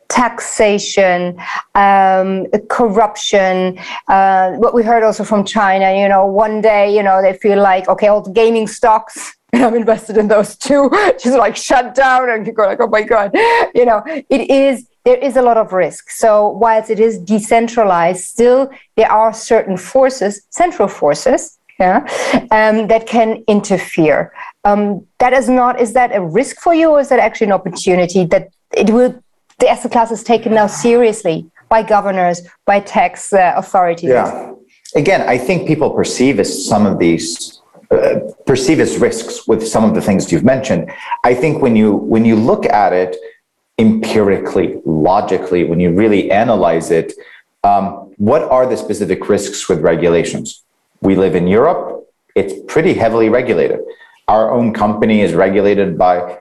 [0.09, 1.39] taxation,
[1.75, 3.79] um, corruption.
[4.07, 7.61] Uh, what we heard also from China, you know, one day, you know, they feel
[7.61, 10.89] like, okay, all the gaming stocks, and I'm invested in those too,
[11.23, 13.31] just like shut down, and you go like, oh my god,
[13.75, 14.87] you know, it is.
[15.05, 16.11] There is a lot of risk.
[16.11, 21.99] So whilst it is decentralized, still there are certain forces, central forces, yeah,
[22.51, 24.33] um, that can interfere.
[24.65, 25.79] Um, that is not.
[25.79, 29.21] Is that a risk for you, or is that actually an opportunity that it will?
[29.59, 34.09] The asset class is taken now seriously by governors, by tax uh, authorities.
[34.09, 34.53] Yeah.
[34.95, 37.61] Again, I think people perceive as some of these
[37.91, 40.91] uh, perceive as risks with some of the things you've mentioned.
[41.23, 43.15] I think when you when you look at it
[43.77, 47.13] empirically, logically, when you really analyze it,
[47.63, 50.63] um, what are the specific risks with regulations?
[51.01, 53.79] We live in Europe, it's pretty heavily regulated.
[54.27, 56.39] Our own company is regulated by,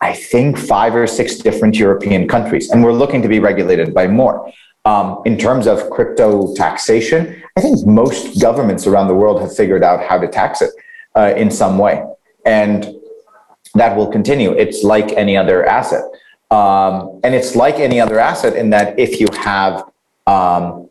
[0.00, 4.06] I think, five or six different European countries, and we're looking to be regulated by
[4.06, 4.52] more.
[4.86, 9.82] Um, in terms of crypto taxation, I think most governments around the world have figured
[9.82, 10.70] out how to tax it
[11.16, 12.04] uh, in some way.
[12.44, 12.94] And
[13.74, 14.52] that will continue.
[14.52, 16.04] It's like any other asset.
[16.50, 19.84] Um, and it's like any other asset in that if you have
[20.26, 20.88] um,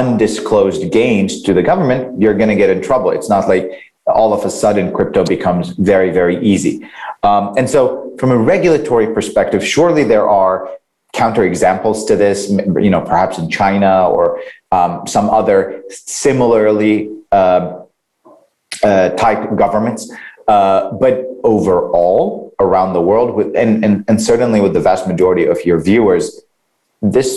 [0.00, 3.10] undisclosed gains to the government, you're going to get in trouble.
[3.10, 3.64] It's not like
[4.06, 6.74] all of a sudden crypto becomes very, very easy.
[7.22, 10.56] Um, and so, from a regulatory perspective, surely there are
[11.14, 12.50] counterexamples to this,
[12.86, 14.40] you know, perhaps in China or
[14.70, 17.62] um, some other similarly uh,
[18.84, 20.12] uh, type governments.
[20.46, 25.44] Uh, but overall, around the world, with, and, and, and certainly with the vast majority
[25.46, 26.42] of your viewers,
[27.02, 27.28] this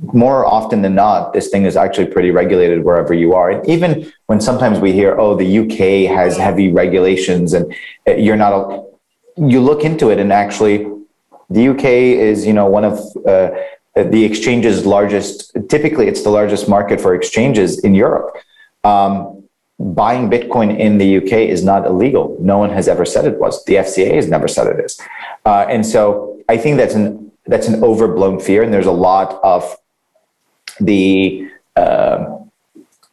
[0.00, 3.50] more often than not, this thing is actually pretty regulated wherever you are.
[3.50, 7.72] And even when sometimes we hear, oh, the UK has heavy regulations and
[8.08, 8.84] uh, you're not, a,
[9.36, 10.86] you look into it and actually
[11.50, 13.50] the UK is, you know, one of uh,
[13.94, 18.36] the exchange's largest, typically it's the largest market for exchanges in Europe.
[18.84, 19.44] Um,
[19.78, 22.36] buying Bitcoin in the UK is not illegal.
[22.40, 23.64] No one has ever said it was.
[23.64, 25.00] The FCA has never said it is.
[25.44, 29.40] Uh, and so I think that's an that's an overblown fear, and there's a lot
[29.42, 29.76] of
[30.80, 32.38] the uh,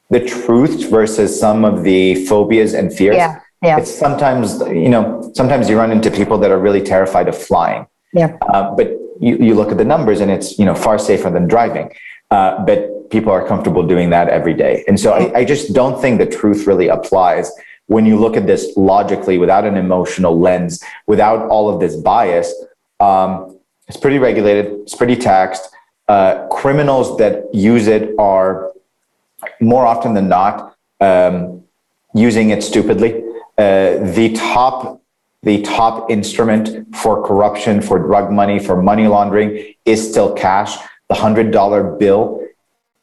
[0.10, 3.16] the truth versus some of the phobias and fears.
[3.16, 3.78] Yeah, yeah.
[3.80, 7.86] It's sometimes you know sometimes you run into people that are really terrified of flying.
[8.14, 8.38] Yeah.
[8.42, 8.88] Uh, but
[9.20, 11.92] you, you look at the numbers, and it's you know far safer than driving.
[12.32, 16.00] Uh, but people are comfortable doing that every day, and so I, I just don't
[16.02, 17.52] think the truth really applies
[17.90, 22.54] when you look at this logically, without an emotional lens, without all of this bias.
[23.00, 23.58] Um,
[23.88, 24.68] it's pretty regulated.
[24.82, 25.68] It's pretty taxed.
[26.10, 28.72] Uh, criminals that use it are
[29.62, 31.64] more often than not um,
[32.16, 33.24] using it stupidly.
[33.60, 35.00] Uh, the top
[35.44, 40.76] the top instrument for corruption, for drug money, for money laundering is still cash.
[41.10, 42.44] The hundred dollar bill,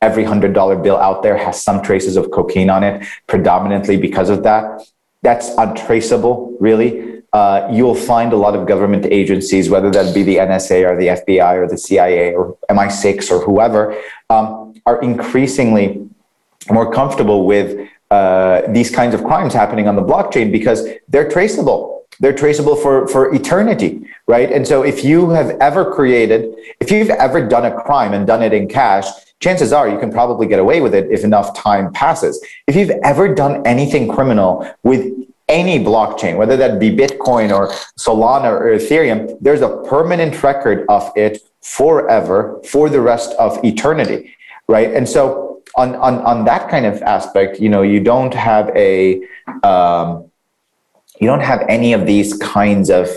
[0.03, 4.31] every hundred dollar bill out there has some traces of cocaine on it, predominantly because
[4.31, 4.83] of that.
[5.23, 10.37] That's untraceable, really uh, you'll find a lot of government agencies, whether that be the
[10.37, 13.95] NSA or the FBI or the CIA or MI6 or whoever,
[14.31, 16.09] um, are increasingly
[16.71, 17.69] more comfortable with
[18.11, 22.07] uh, these kinds of crimes happening on the blockchain because they're traceable.
[22.21, 24.51] They're traceable for, for eternity, right?
[24.51, 28.43] And so if you have ever created, if you've ever done a crime and done
[28.43, 29.05] it in cash,
[29.41, 32.43] chances are you can probably get away with it if enough time passes.
[32.67, 37.69] If you've ever done anything criminal with any blockchain, whether that be Bitcoin or
[37.99, 44.35] Solana or Ethereum, there's a permanent record of it forever for the rest of eternity,
[44.69, 44.93] right?
[44.93, 49.23] And so on on on that kind of aspect, you know, you don't have a
[49.63, 50.31] um,
[51.21, 53.09] you don't have any of these kinds of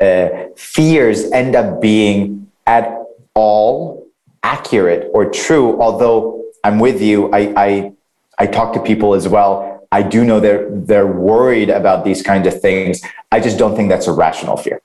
[0.00, 2.98] uh, fears end up being at
[3.34, 4.06] all
[4.42, 5.80] accurate or true.
[5.80, 7.92] Although I'm with you, I I,
[8.38, 12.46] I talk to people as well I do know they're they're worried about these kinds
[12.50, 12.94] of things.
[13.36, 14.78] I just don't think that's a rational fear.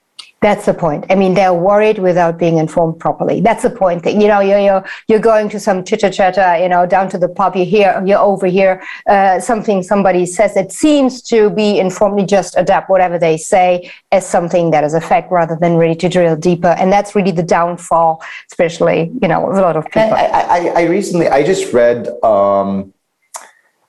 [0.46, 1.02] That's the point.
[1.12, 3.42] I mean, they're worried without being informed properly.
[3.48, 4.04] That's the point.
[4.04, 7.18] That, you know, you're, you're, you're going to some chitter chatter, you know, down to
[7.18, 8.74] the pub, you hear, you're over here,
[9.06, 12.18] uh, something somebody says that seems to be informed.
[12.20, 15.96] You just adapt whatever they say as something that is a fact rather than really
[15.96, 16.74] to drill deeper.
[16.80, 20.14] And that's really the downfall, especially, you know, of a lot of people.
[20.14, 20.24] I,
[20.56, 22.94] I, I recently, I just read, um,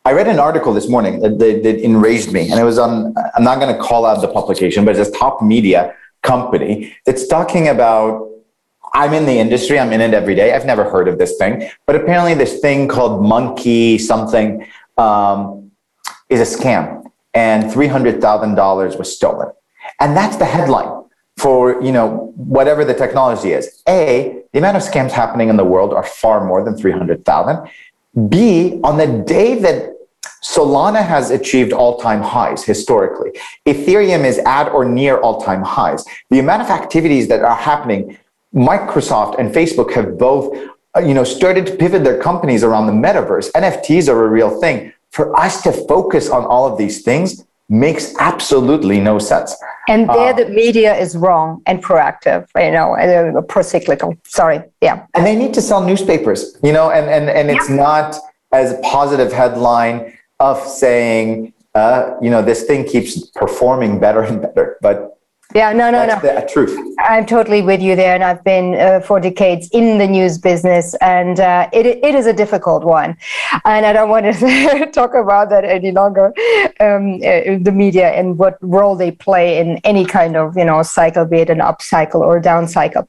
[0.04, 3.14] I read an article this morning that, that, that enraged me, and it was on.
[3.36, 7.28] I'm not going to call out the publication, but it's a top media company that's
[7.28, 8.28] talking about.
[8.94, 9.80] I'm in the industry.
[9.80, 10.54] I'm in it every day.
[10.54, 15.72] I've never heard of this thing, but apparently this thing called Monkey something um,
[16.30, 19.50] is a scam, and three hundred thousand dollars was stolen,
[20.00, 21.04] and that's the headline
[21.38, 23.84] for you know whatever the technology is.
[23.88, 27.24] A, the amount of scams happening in the world are far more than three hundred
[27.24, 27.70] thousand.
[28.30, 29.94] B, on the day that
[30.44, 33.32] Solana has achieved all time highs historically,
[33.66, 36.04] Ethereum is at or near all time highs.
[36.30, 38.18] The amount of activities that are happening,
[38.54, 40.56] Microsoft and Facebook have both
[40.96, 43.52] uh, you know, started to pivot their companies around the metaverse.
[43.54, 44.92] NFTs are a real thing.
[45.12, 49.56] For us to focus on all of these things makes absolutely no sense.
[49.88, 54.16] And there, uh, the media is wrong and proactive, you know, uh, pro-cyclical.
[54.28, 55.06] Sorry, yeah.
[55.16, 57.78] And they need to sell newspapers, you know, and and and it's yeah.
[57.78, 58.18] not
[58.52, 64.42] as a positive headline of saying, uh, you know, this thing keeps performing better and
[64.42, 65.18] better, but
[65.54, 66.40] yeah, no, no, That's no.
[66.42, 66.96] The truth.
[67.00, 70.94] I'm totally with you there, and I've been uh, for decades in the news business,
[71.02, 73.18] and uh, it it is a difficult one,
[73.66, 76.28] and I don't want to talk about that any longer.
[76.80, 80.84] Um, uh, the media and what role they play in any kind of you know
[80.84, 83.08] cycle, be it an up cycle or a down cycle.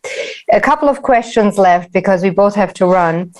[0.53, 3.32] A couple of questions left because we both have to run,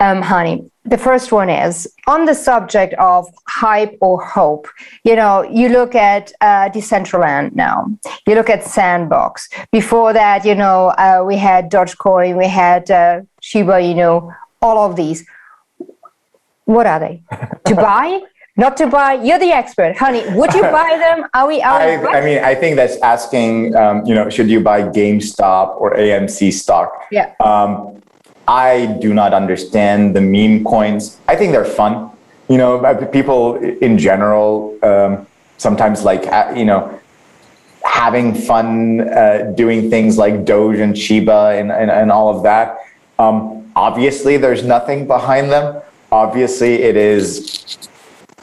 [0.00, 4.66] um, Hany the first one is on the subject of hype or hope.
[5.04, 7.86] You know, you look at uh, Decentraland now,
[8.26, 9.48] you look at Sandbox.
[9.70, 14.32] Before that, you know, uh, we had Dogecoin, we had uh, Shiba, you know,
[14.62, 15.26] all of these.
[16.64, 17.22] What are they?
[17.66, 18.20] to buy?
[18.56, 19.12] Not to buy?
[19.14, 20.28] You're the expert, Hany.
[20.34, 21.28] Would you buy them?
[21.32, 21.62] Are we?
[21.62, 23.76] Are I, I mean, I think that's asking.
[23.76, 26.92] Um, you know, should you buy GameStop or AMC stock?
[27.12, 27.34] Yeah.
[27.38, 27.97] Um,
[28.48, 31.18] I do not understand the meme coins.
[31.28, 32.10] I think they're fun.
[32.48, 35.26] You know, uh, people in general um,
[35.58, 36.98] sometimes like, uh, you know,
[37.84, 42.78] having fun uh, doing things like Doge and Shiba and, and, and all of that.
[43.18, 45.82] Um, obviously, there's nothing behind them.
[46.10, 47.76] Obviously, it is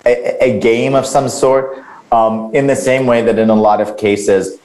[0.06, 1.84] a, a game of some sort.
[2.12, 4.60] Um, in the same way that in a lot of cases,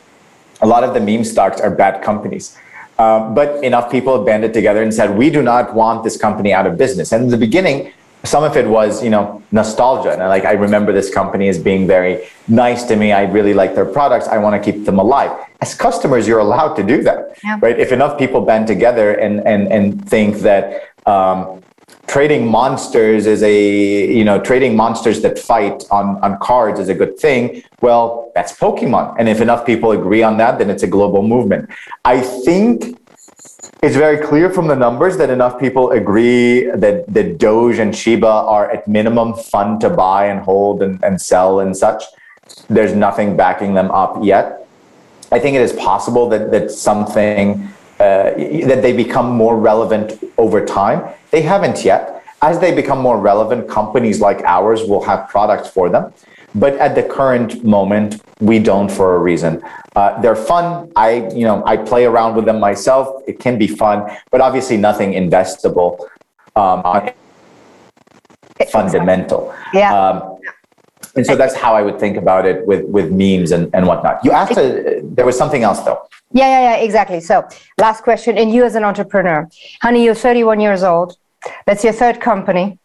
[0.60, 2.58] a lot of the meme stocks are bad companies.
[3.00, 6.50] Um, but enough people have banded together and said, we do not want this company
[6.58, 7.12] out of business.
[7.12, 7.78] And in the beginning,
[8.24, 9.24] some of it was, you know,
[9.58, 10.12] nostalgia.
[10.12, 12.14] And like, I remember this company as being very
[12.46, 13.08] nice to me.
[13.12, 14.26] I really like their products.
[14.28, 15.32] I want to keep them alive.
[15.64, 17.58] As customers, you're allowed to do that, yeah.
[17.64, 17.78] right?
[17.84, 20.64] If enough people band together and, and, and think that,
[21.06, 21.62] um,
[22.06, 26.94] trading monsters is a you know trading monsters that fight on on cards is a
[26.94, 30.86] good thing well that's pokemon and if enough people agree on that then it's a
[30.86, 31.68] global movement
[32.04, 32.96] i think
[33.82, 38.26] it's very clear from the numbers that enough people agree that, that Doge and Shiba
[38.26, 42.04] are at minimum fun to buy and hold and, and sell and such.
[42.68, 44.66] There's nothing backing them up yet.
[45.32, 47.70] I think it is possible that, that something
[48.00, 48.32] uh,
[48.66, 51.14] that they become more relevant over time.
[51.30, 52.24] They haven't yet.
[52.42, 56.12] As they become more relevant, companies like ours will have products for them.
[56.54, 59.62] But at the current moment, we don't for a reason.
[59.94, 60.90] Uh, they're fun.
[60.96, 63.22] I, you know, I play around with them myself.
[63.28, 66.00] It can be fun, but obviously nothing investable,
[66.56, 66.82] um,
[68.72, 69.54] fundamental.
[69.74, 69.94] Yeah.
[69.94, 70.38] Um,
[71.16, 74.24] and so that's how I would think about it with with memes and, and whatnot.
[74.24, 76.00] You asked, a, there was something else though.
[76.32, 77.20] Yeah, yeah, yeah, exactly.
[77.20, 77.48] So,
[77.78, 78.38] last question.
[78.38, 79.48] And you as an entrepreneur,
[79.82, 81.16] Hany, you're 31 years old.
[81.66, 82.78] That's your third company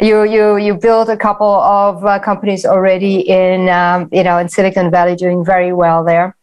[0.00, 4.48] you you you built a couple of uh, companies already in um, you know in
[4.48, 6.36] Silicon Valley, doing very well there.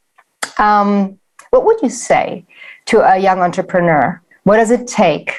[0.58, 2.46] Um, what would you say
[2.86, 4.22] to a young entrepreneur?
[4.44, 5.34] What does it take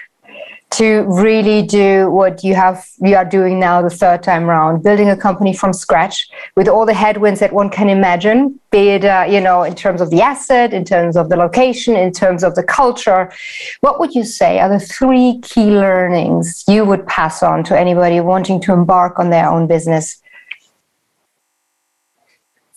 [0.75, 5.09] to really do what you have you are doing now the third time around building
[5.09, 9.25] a company from scratch with all the headwinds that one can imagine be it uh,
[9.29, 12.57] you know in terms of the asset in terms of the location in terms of
[12.57, 13.31] the culture.
[13.83, 18.19] What would you say are the three key learnings you would pass on to anybody
[18.21, 20.21] wanting to embark on their own business?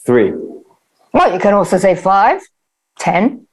[0.05, 0.33] Three.
[1.13, 2.41] Well you can also say five
[2.99, 3.46] ten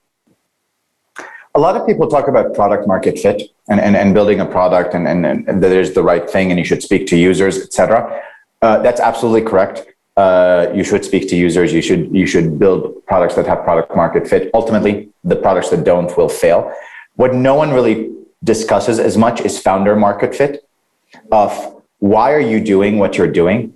[1.55, 4.95] a lot of people talk about product market fit and, and, and building a product
[4.95, 8.23] and, and, and that is the right thing and you should speak to users, etc.
[8.61, 9.87] Uh, that's absolutely correct.
[10.17, 11.73] Uh, you should speak to users.
[11.73, 14.51] You should you should build products that have product market fit.
[14.55, 16.73] Ultimately, the products that don't will fail.
[17.17, 20.69] What no one really discusses as much is founder market fit
[21.33, 21.51] of
[21.99, 23.73] why are you doing what you're doing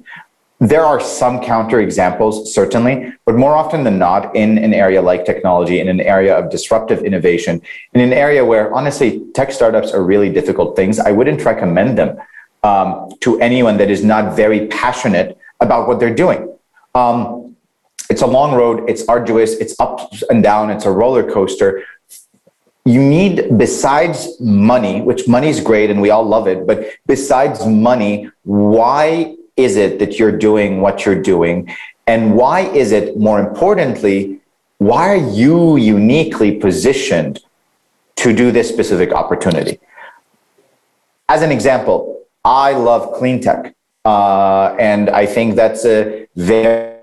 [0.60, 5.24] there are some counter examples, certainly, but more often than not, in an area like
[5.24, 10.02] technology, in an area of disruptive innovation, in an area where honestly tech startups are
[10.02, 12.18] really difficult things, I wouldn't recommend them
[12.64, 16.52] um, to anyone that is not very passionate about what they're doing.
[16.94, 17.56] Um,
[18.10, 21.84] it's a long road, it's arduous, it's up and down, it's a roller coaster.
[22.84, 27.64] You need, besides money, which money is great and we all love it, but besides
[27.64, 31.68] money, why is it that you're doing what you're doing?
[32.06, 34.40] And why is it, more importantly,
[34.78, 37.40] why are you uniquely positioned
[38.16, 39.80] to do this specific opportunity?
[41.28, 43.74] As an example, I love clean tech.
[44.04, 46.96] Uh, and I think that's a very,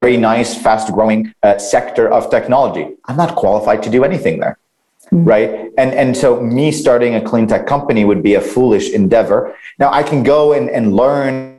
[0.00, 2.94] very nice, fast growing uh, sector of technology.
[3.06, 4.56] I'm not qualified to do anything there.
[5.12, 5.24] Mm-hmm.
[5.24, 5.50] Right.
[5.76, 9.54] And, and so me starting a clean tech company would be a foolish endeavor.
[9.78, 11.55] Now I can go and, and learn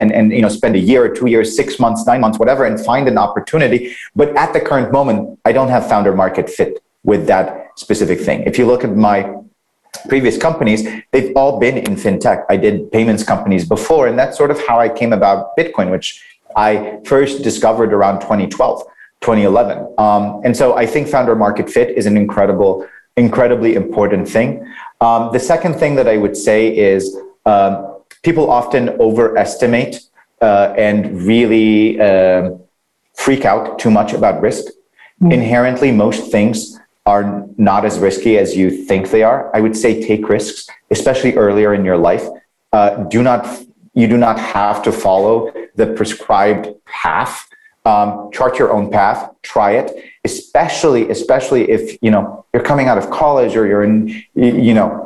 [0.00, 2.64] and, and you know spend a year or two years six months nine months whatever
[2.64, 3.96] and find an opportunity.
[4.14, 8.42] But at the current moment i don't have founder market fit with that specific thing.
[8.42, 9.34] If you look at my
[10.08, 12.44] previous companies they've all been in fintech.
[12.48, 16.22] I did payments companies before and that's sort of how i came about bitcoin which
[16.54, 18.82] i first discovered around 2012
[19.20, 22.86] 2011 um, and so i think founder market fit is an incredible
[23.16, 24.70] incredibly important thing.
[25.00, 27.16] Um, the second thing that i would say is
[27.46, 27.85] um,
[28.26, 29.94] people often overestimate
[30.42, 32.50] uh, and really uh,
[33.14, 34.64] freak out too much about risk.
[34.66, 35.30] Mm-hmm.
[35.38, 36.76] Inherently, most things
[37.12, 39.40] are not as risky as you think they are.
[39.56, 42.24] I would say take risks, especially earlier in your life.
[42.72, 43.40] Uh, do not
[43.94, 45.34] you do not have to follow
[45.76, 47.48] the prescribed path.
[47.84, 49.20] Um, chart your own path.
[49.42, 49.88] Try it,
[50.24, 53.96] especially especially if you know you're coming out of college or you're in
[54.34, 55.05] you know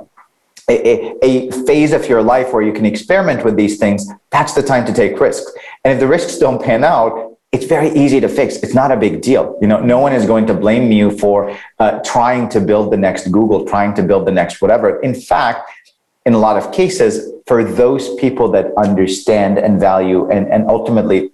[0.71, 4.63] a, a, phase of your life where you can experiment with these things, that's the
[4.63, 5.51] time to take risks.
[5.85, 8.57] And if the risks don't pan out, it's very easy to fix.
[8.57, 9.59] It's not a big deal.
[9.61, 12.97] You know, no one is going to blame you for uh, trying to build the
[12.97, 15.01] next Google, trying to build the next whatever.
[15.01, 15.69] In fact,
[16.27, 21.31] in a lot of cases, for those people that understand and value, and, and ultimately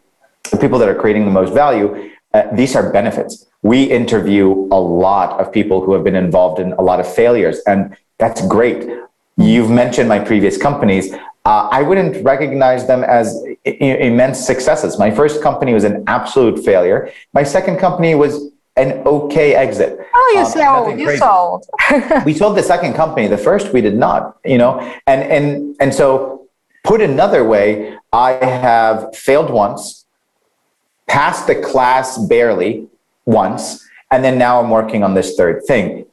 [0.50, 3.46] the people that are creating the most value, uh, these are benefits.
[3.62, 7.60] We interview a lot of people who have been involved in a lot of failures,
[7.66, 8.88] and that's great.
[9.36, 11.12] You've mentioned my previous companies.
[11.44, 14.98] Uh, I wouldn't recognize them as I- immense successes.
[14.98, 17.12] My first company was an absolute failure.
[17.32, 19.98] My second company was an okay exit.
[20.14, 21.00] Oh, you um, sold.
[21.00, 21.66] You sold.
[22.26, 23.26] we sold the second company.
[23.26, 24.38] The first we did not.
[24.44, 26.36] You know, and and and so
[26.86, 30.06] Put another way, I have failed once,
[31.08, 32.86] passed the class barely
[33.24, 36.06] once, and then now I'm working on this third thing.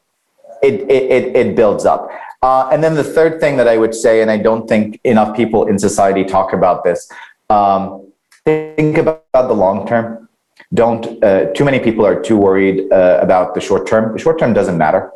[0.63, 2.09] It, it, it, it builds up.
[2.43, 5.33] Uh, and then the third thing that I would say, and I don't think enough
[5.33, 7.09] people in society talk about this,
[7.49, 8.05] um,
[8.43, 10.27] think about the long term.
[10.73, 14.11] Don't, uh, too many people are too worried uh, about the short term.
[14.11, 15.09] The short term doesn't matter.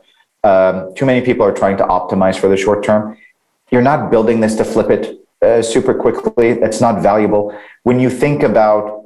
[0.45, 3.17] Um, too many people are trying to optimize for the short term.
[3.71, 6.53] You're not building this to flip it uh, super quickly.
[6.53, 7.53] That's not valuable.
[7.83, 9.03] When you think about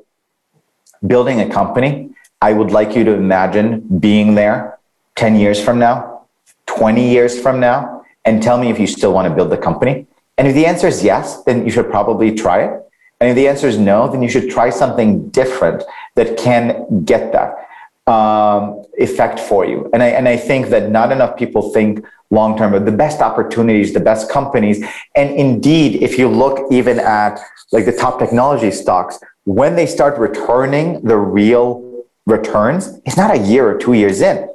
[1.07, 4.78] building a company, I would like you to imagine being there
[5.15, 6.28] 10 years from now,
[6.67, 10.07] 20 years from now, and tell me if you still want to build the company.
[10.38, 12.82] And if the answer is yes, then you should probably try it.
[13.19, 15.84] And if the answer is no, then you should try something different
[16.15, 19.89] that can get that um, effect for you.
[19.93, 23.22] And I, and I think that not enough people think long term, but the best
[23.22, 24.84] opportunities, the best companies.
[25.15, 27.39] And indeed, if you look even at
[27.72, 33.39] like the top technology stocks, when they start returning the real returns, it's not a
[33.39, 34.47] year or two years in.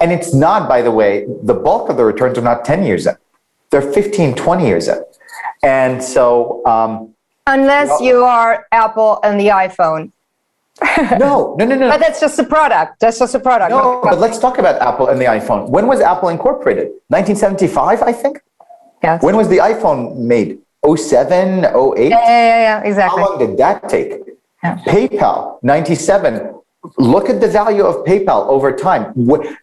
[0.00, 3.06] And it's not, by the way, the bulk of the returns are not 10 years
[3.06, 3.14] in.
[3.70, 5.02] They're 15, 20 years in.
[5.62, 7.14] And so, um,
[7.46, 10.12] unless you are Apple and the iPhone.
[11.18, 11.88] no, no, no, no.
[11.90, 13.00] But that's just a product.
[13.00, 13.70] That's just a product.
[13.70, 15.68] No, but let's talk about Apple and the iPhone.
[15.68, 16.90] When was Apple incorporated?
[17.08, 18.40] 1975, I think.
[19.02, 19.22] Yes.
[19.22, 20.58] When was the iPhone made?
[20.86, 22.08] 07, 08?
[22.08, 23.20] Yeah, yeah, yeah, exactly.
[23.20, 24.12] How long did that take?
[24.62, 24.76] Yeah.
[24.86, 26.54] PayPal, 97.
[26.96, 29.12] Look at the value of PayPal over time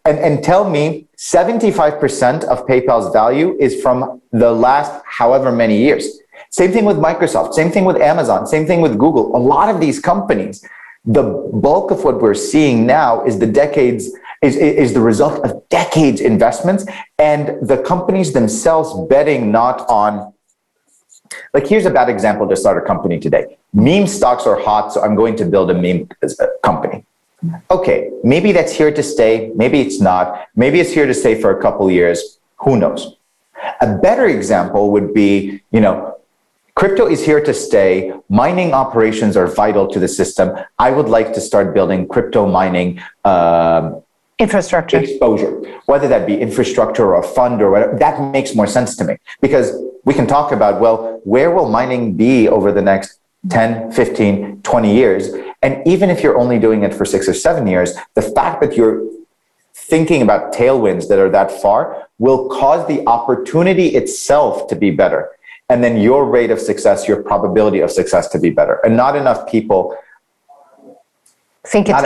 [0.05, 6.19] and, and tell me 75% of PayPal's value is from the last however many years.
[6.49, 9.35] Same thing with Microsoft, same thing with Amazon, same thing with Google.
[9.35, 10.63] A lot of these companies,
[11.05, 14.11] the bulk of what we're seeing now is the decades
[14.41, 16.85] is, is the result of decades investments
[17.17, 20.33] and the companies themselves betting not on
[21.53, 23.57] like here's a bad example to start a company today.
[23.73, 26.07] Meme stocks are hot so i'm going to build a meme
[26.63, 27.05] company.
[27.69, 30.47] Okay maybe that's here to stay maybe it's not.
[30.55, 32.39] Maybe it's here to stay for a couple years.
[32.57, 33.17] Who knows?
[33.81, 36.15] A better example would be you know
[36.75, 38.11] Crypto is here to stay.
[38.27, 40.51] Mining operations are vital to the system.
[40.77, 44.03] I would like to start building crypto mining um,
[44.37, 47.97] infrastructure exposure, whether that be infrastructure or a fund or whatever.
[47.97, 49.73] That makes more sense to me because
[50.03, 53.19] we can talk about, well, where will mining be over the next
[53.49, 55.29] 10, 15, 20 years?
[55.61, 58.75] And even if you're only doing it for six or seven years, the fact that
[58.75, 59.03] you're
[59.73, 65.29] thinking about tailwinds that are that far will cause the opportunity itself to be better
[65.69, 68.79] and then your rate of success, your probability of success to be better.
[68.83, 69.97] And not enough people
[71.65, 72.01] think it's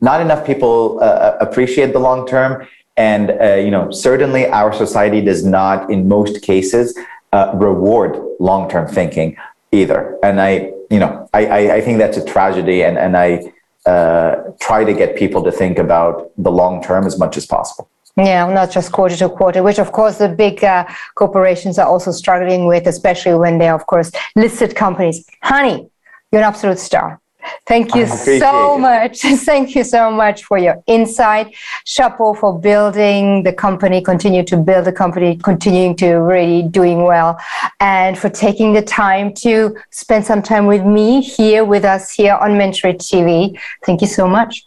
[0.00, 2.66] not, enough people uh, uh, appreciate the long term.
[2.96, 6.96] And uh, you know, certainly our society does not, in most cases,
[7.32, 9.36] uh, reward long term thinking
[9.72, 10.18] either.
[10.22, 12.82] And I, you know, I, I, think that's a tragedy.
[12.82, 13.52] And and I
[13.84, 17.88] uh, try to get people to think about the long term as much as possible.
[18.16, 20.86] Yeah, not just quarter to quarter, which of course the big uh,
[21.16, 25.24] corporations are also struggling with, especially when they're, of course, listed companies.
[25.42, 25.90] Hany,
[26.32, 27.20] you're an absolute star.
[27.66, 29.20] Thank you so much.
[29.20, 31.54] Thank you so much for your insight.
[31.84, 37.38] Chapeau for building the company, continue to build the company, continuing to really doing well,
[37.80, 42.34] and for taking the time to spend some time with me here with us here
[42.34, 43.58] on Mentorit TV.
[43.84, 44.64] Thank you so much.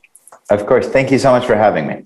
[0.49, 0.87] Of course.
[0.87, 2.03] Thank you so much for having me.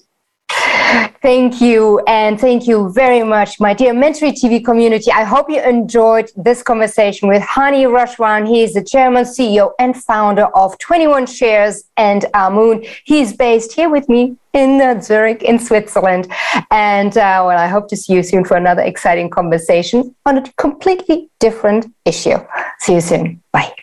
[1.22, 2.02] Thank you.
[2.06, 5.10] And thank you very much, my dear Mentorit TV community.
[5.12, 8.48] I hope you enjoyed this conversation with Hany Rashwan.
[8.48, 12.84] He is the chairman, CEO, and founder of 21 Shares and Amun.
[13.06, 16.32] He's based here with me in Zurich, in Switzerland.
[16.72, 20.54] And uh, well, I hope to see you soon for another exciting conversation on a
[20.58, 22.38] completely different issue.
[22.80, 23.42] See you soon.
[23.52, 23.83] Bye.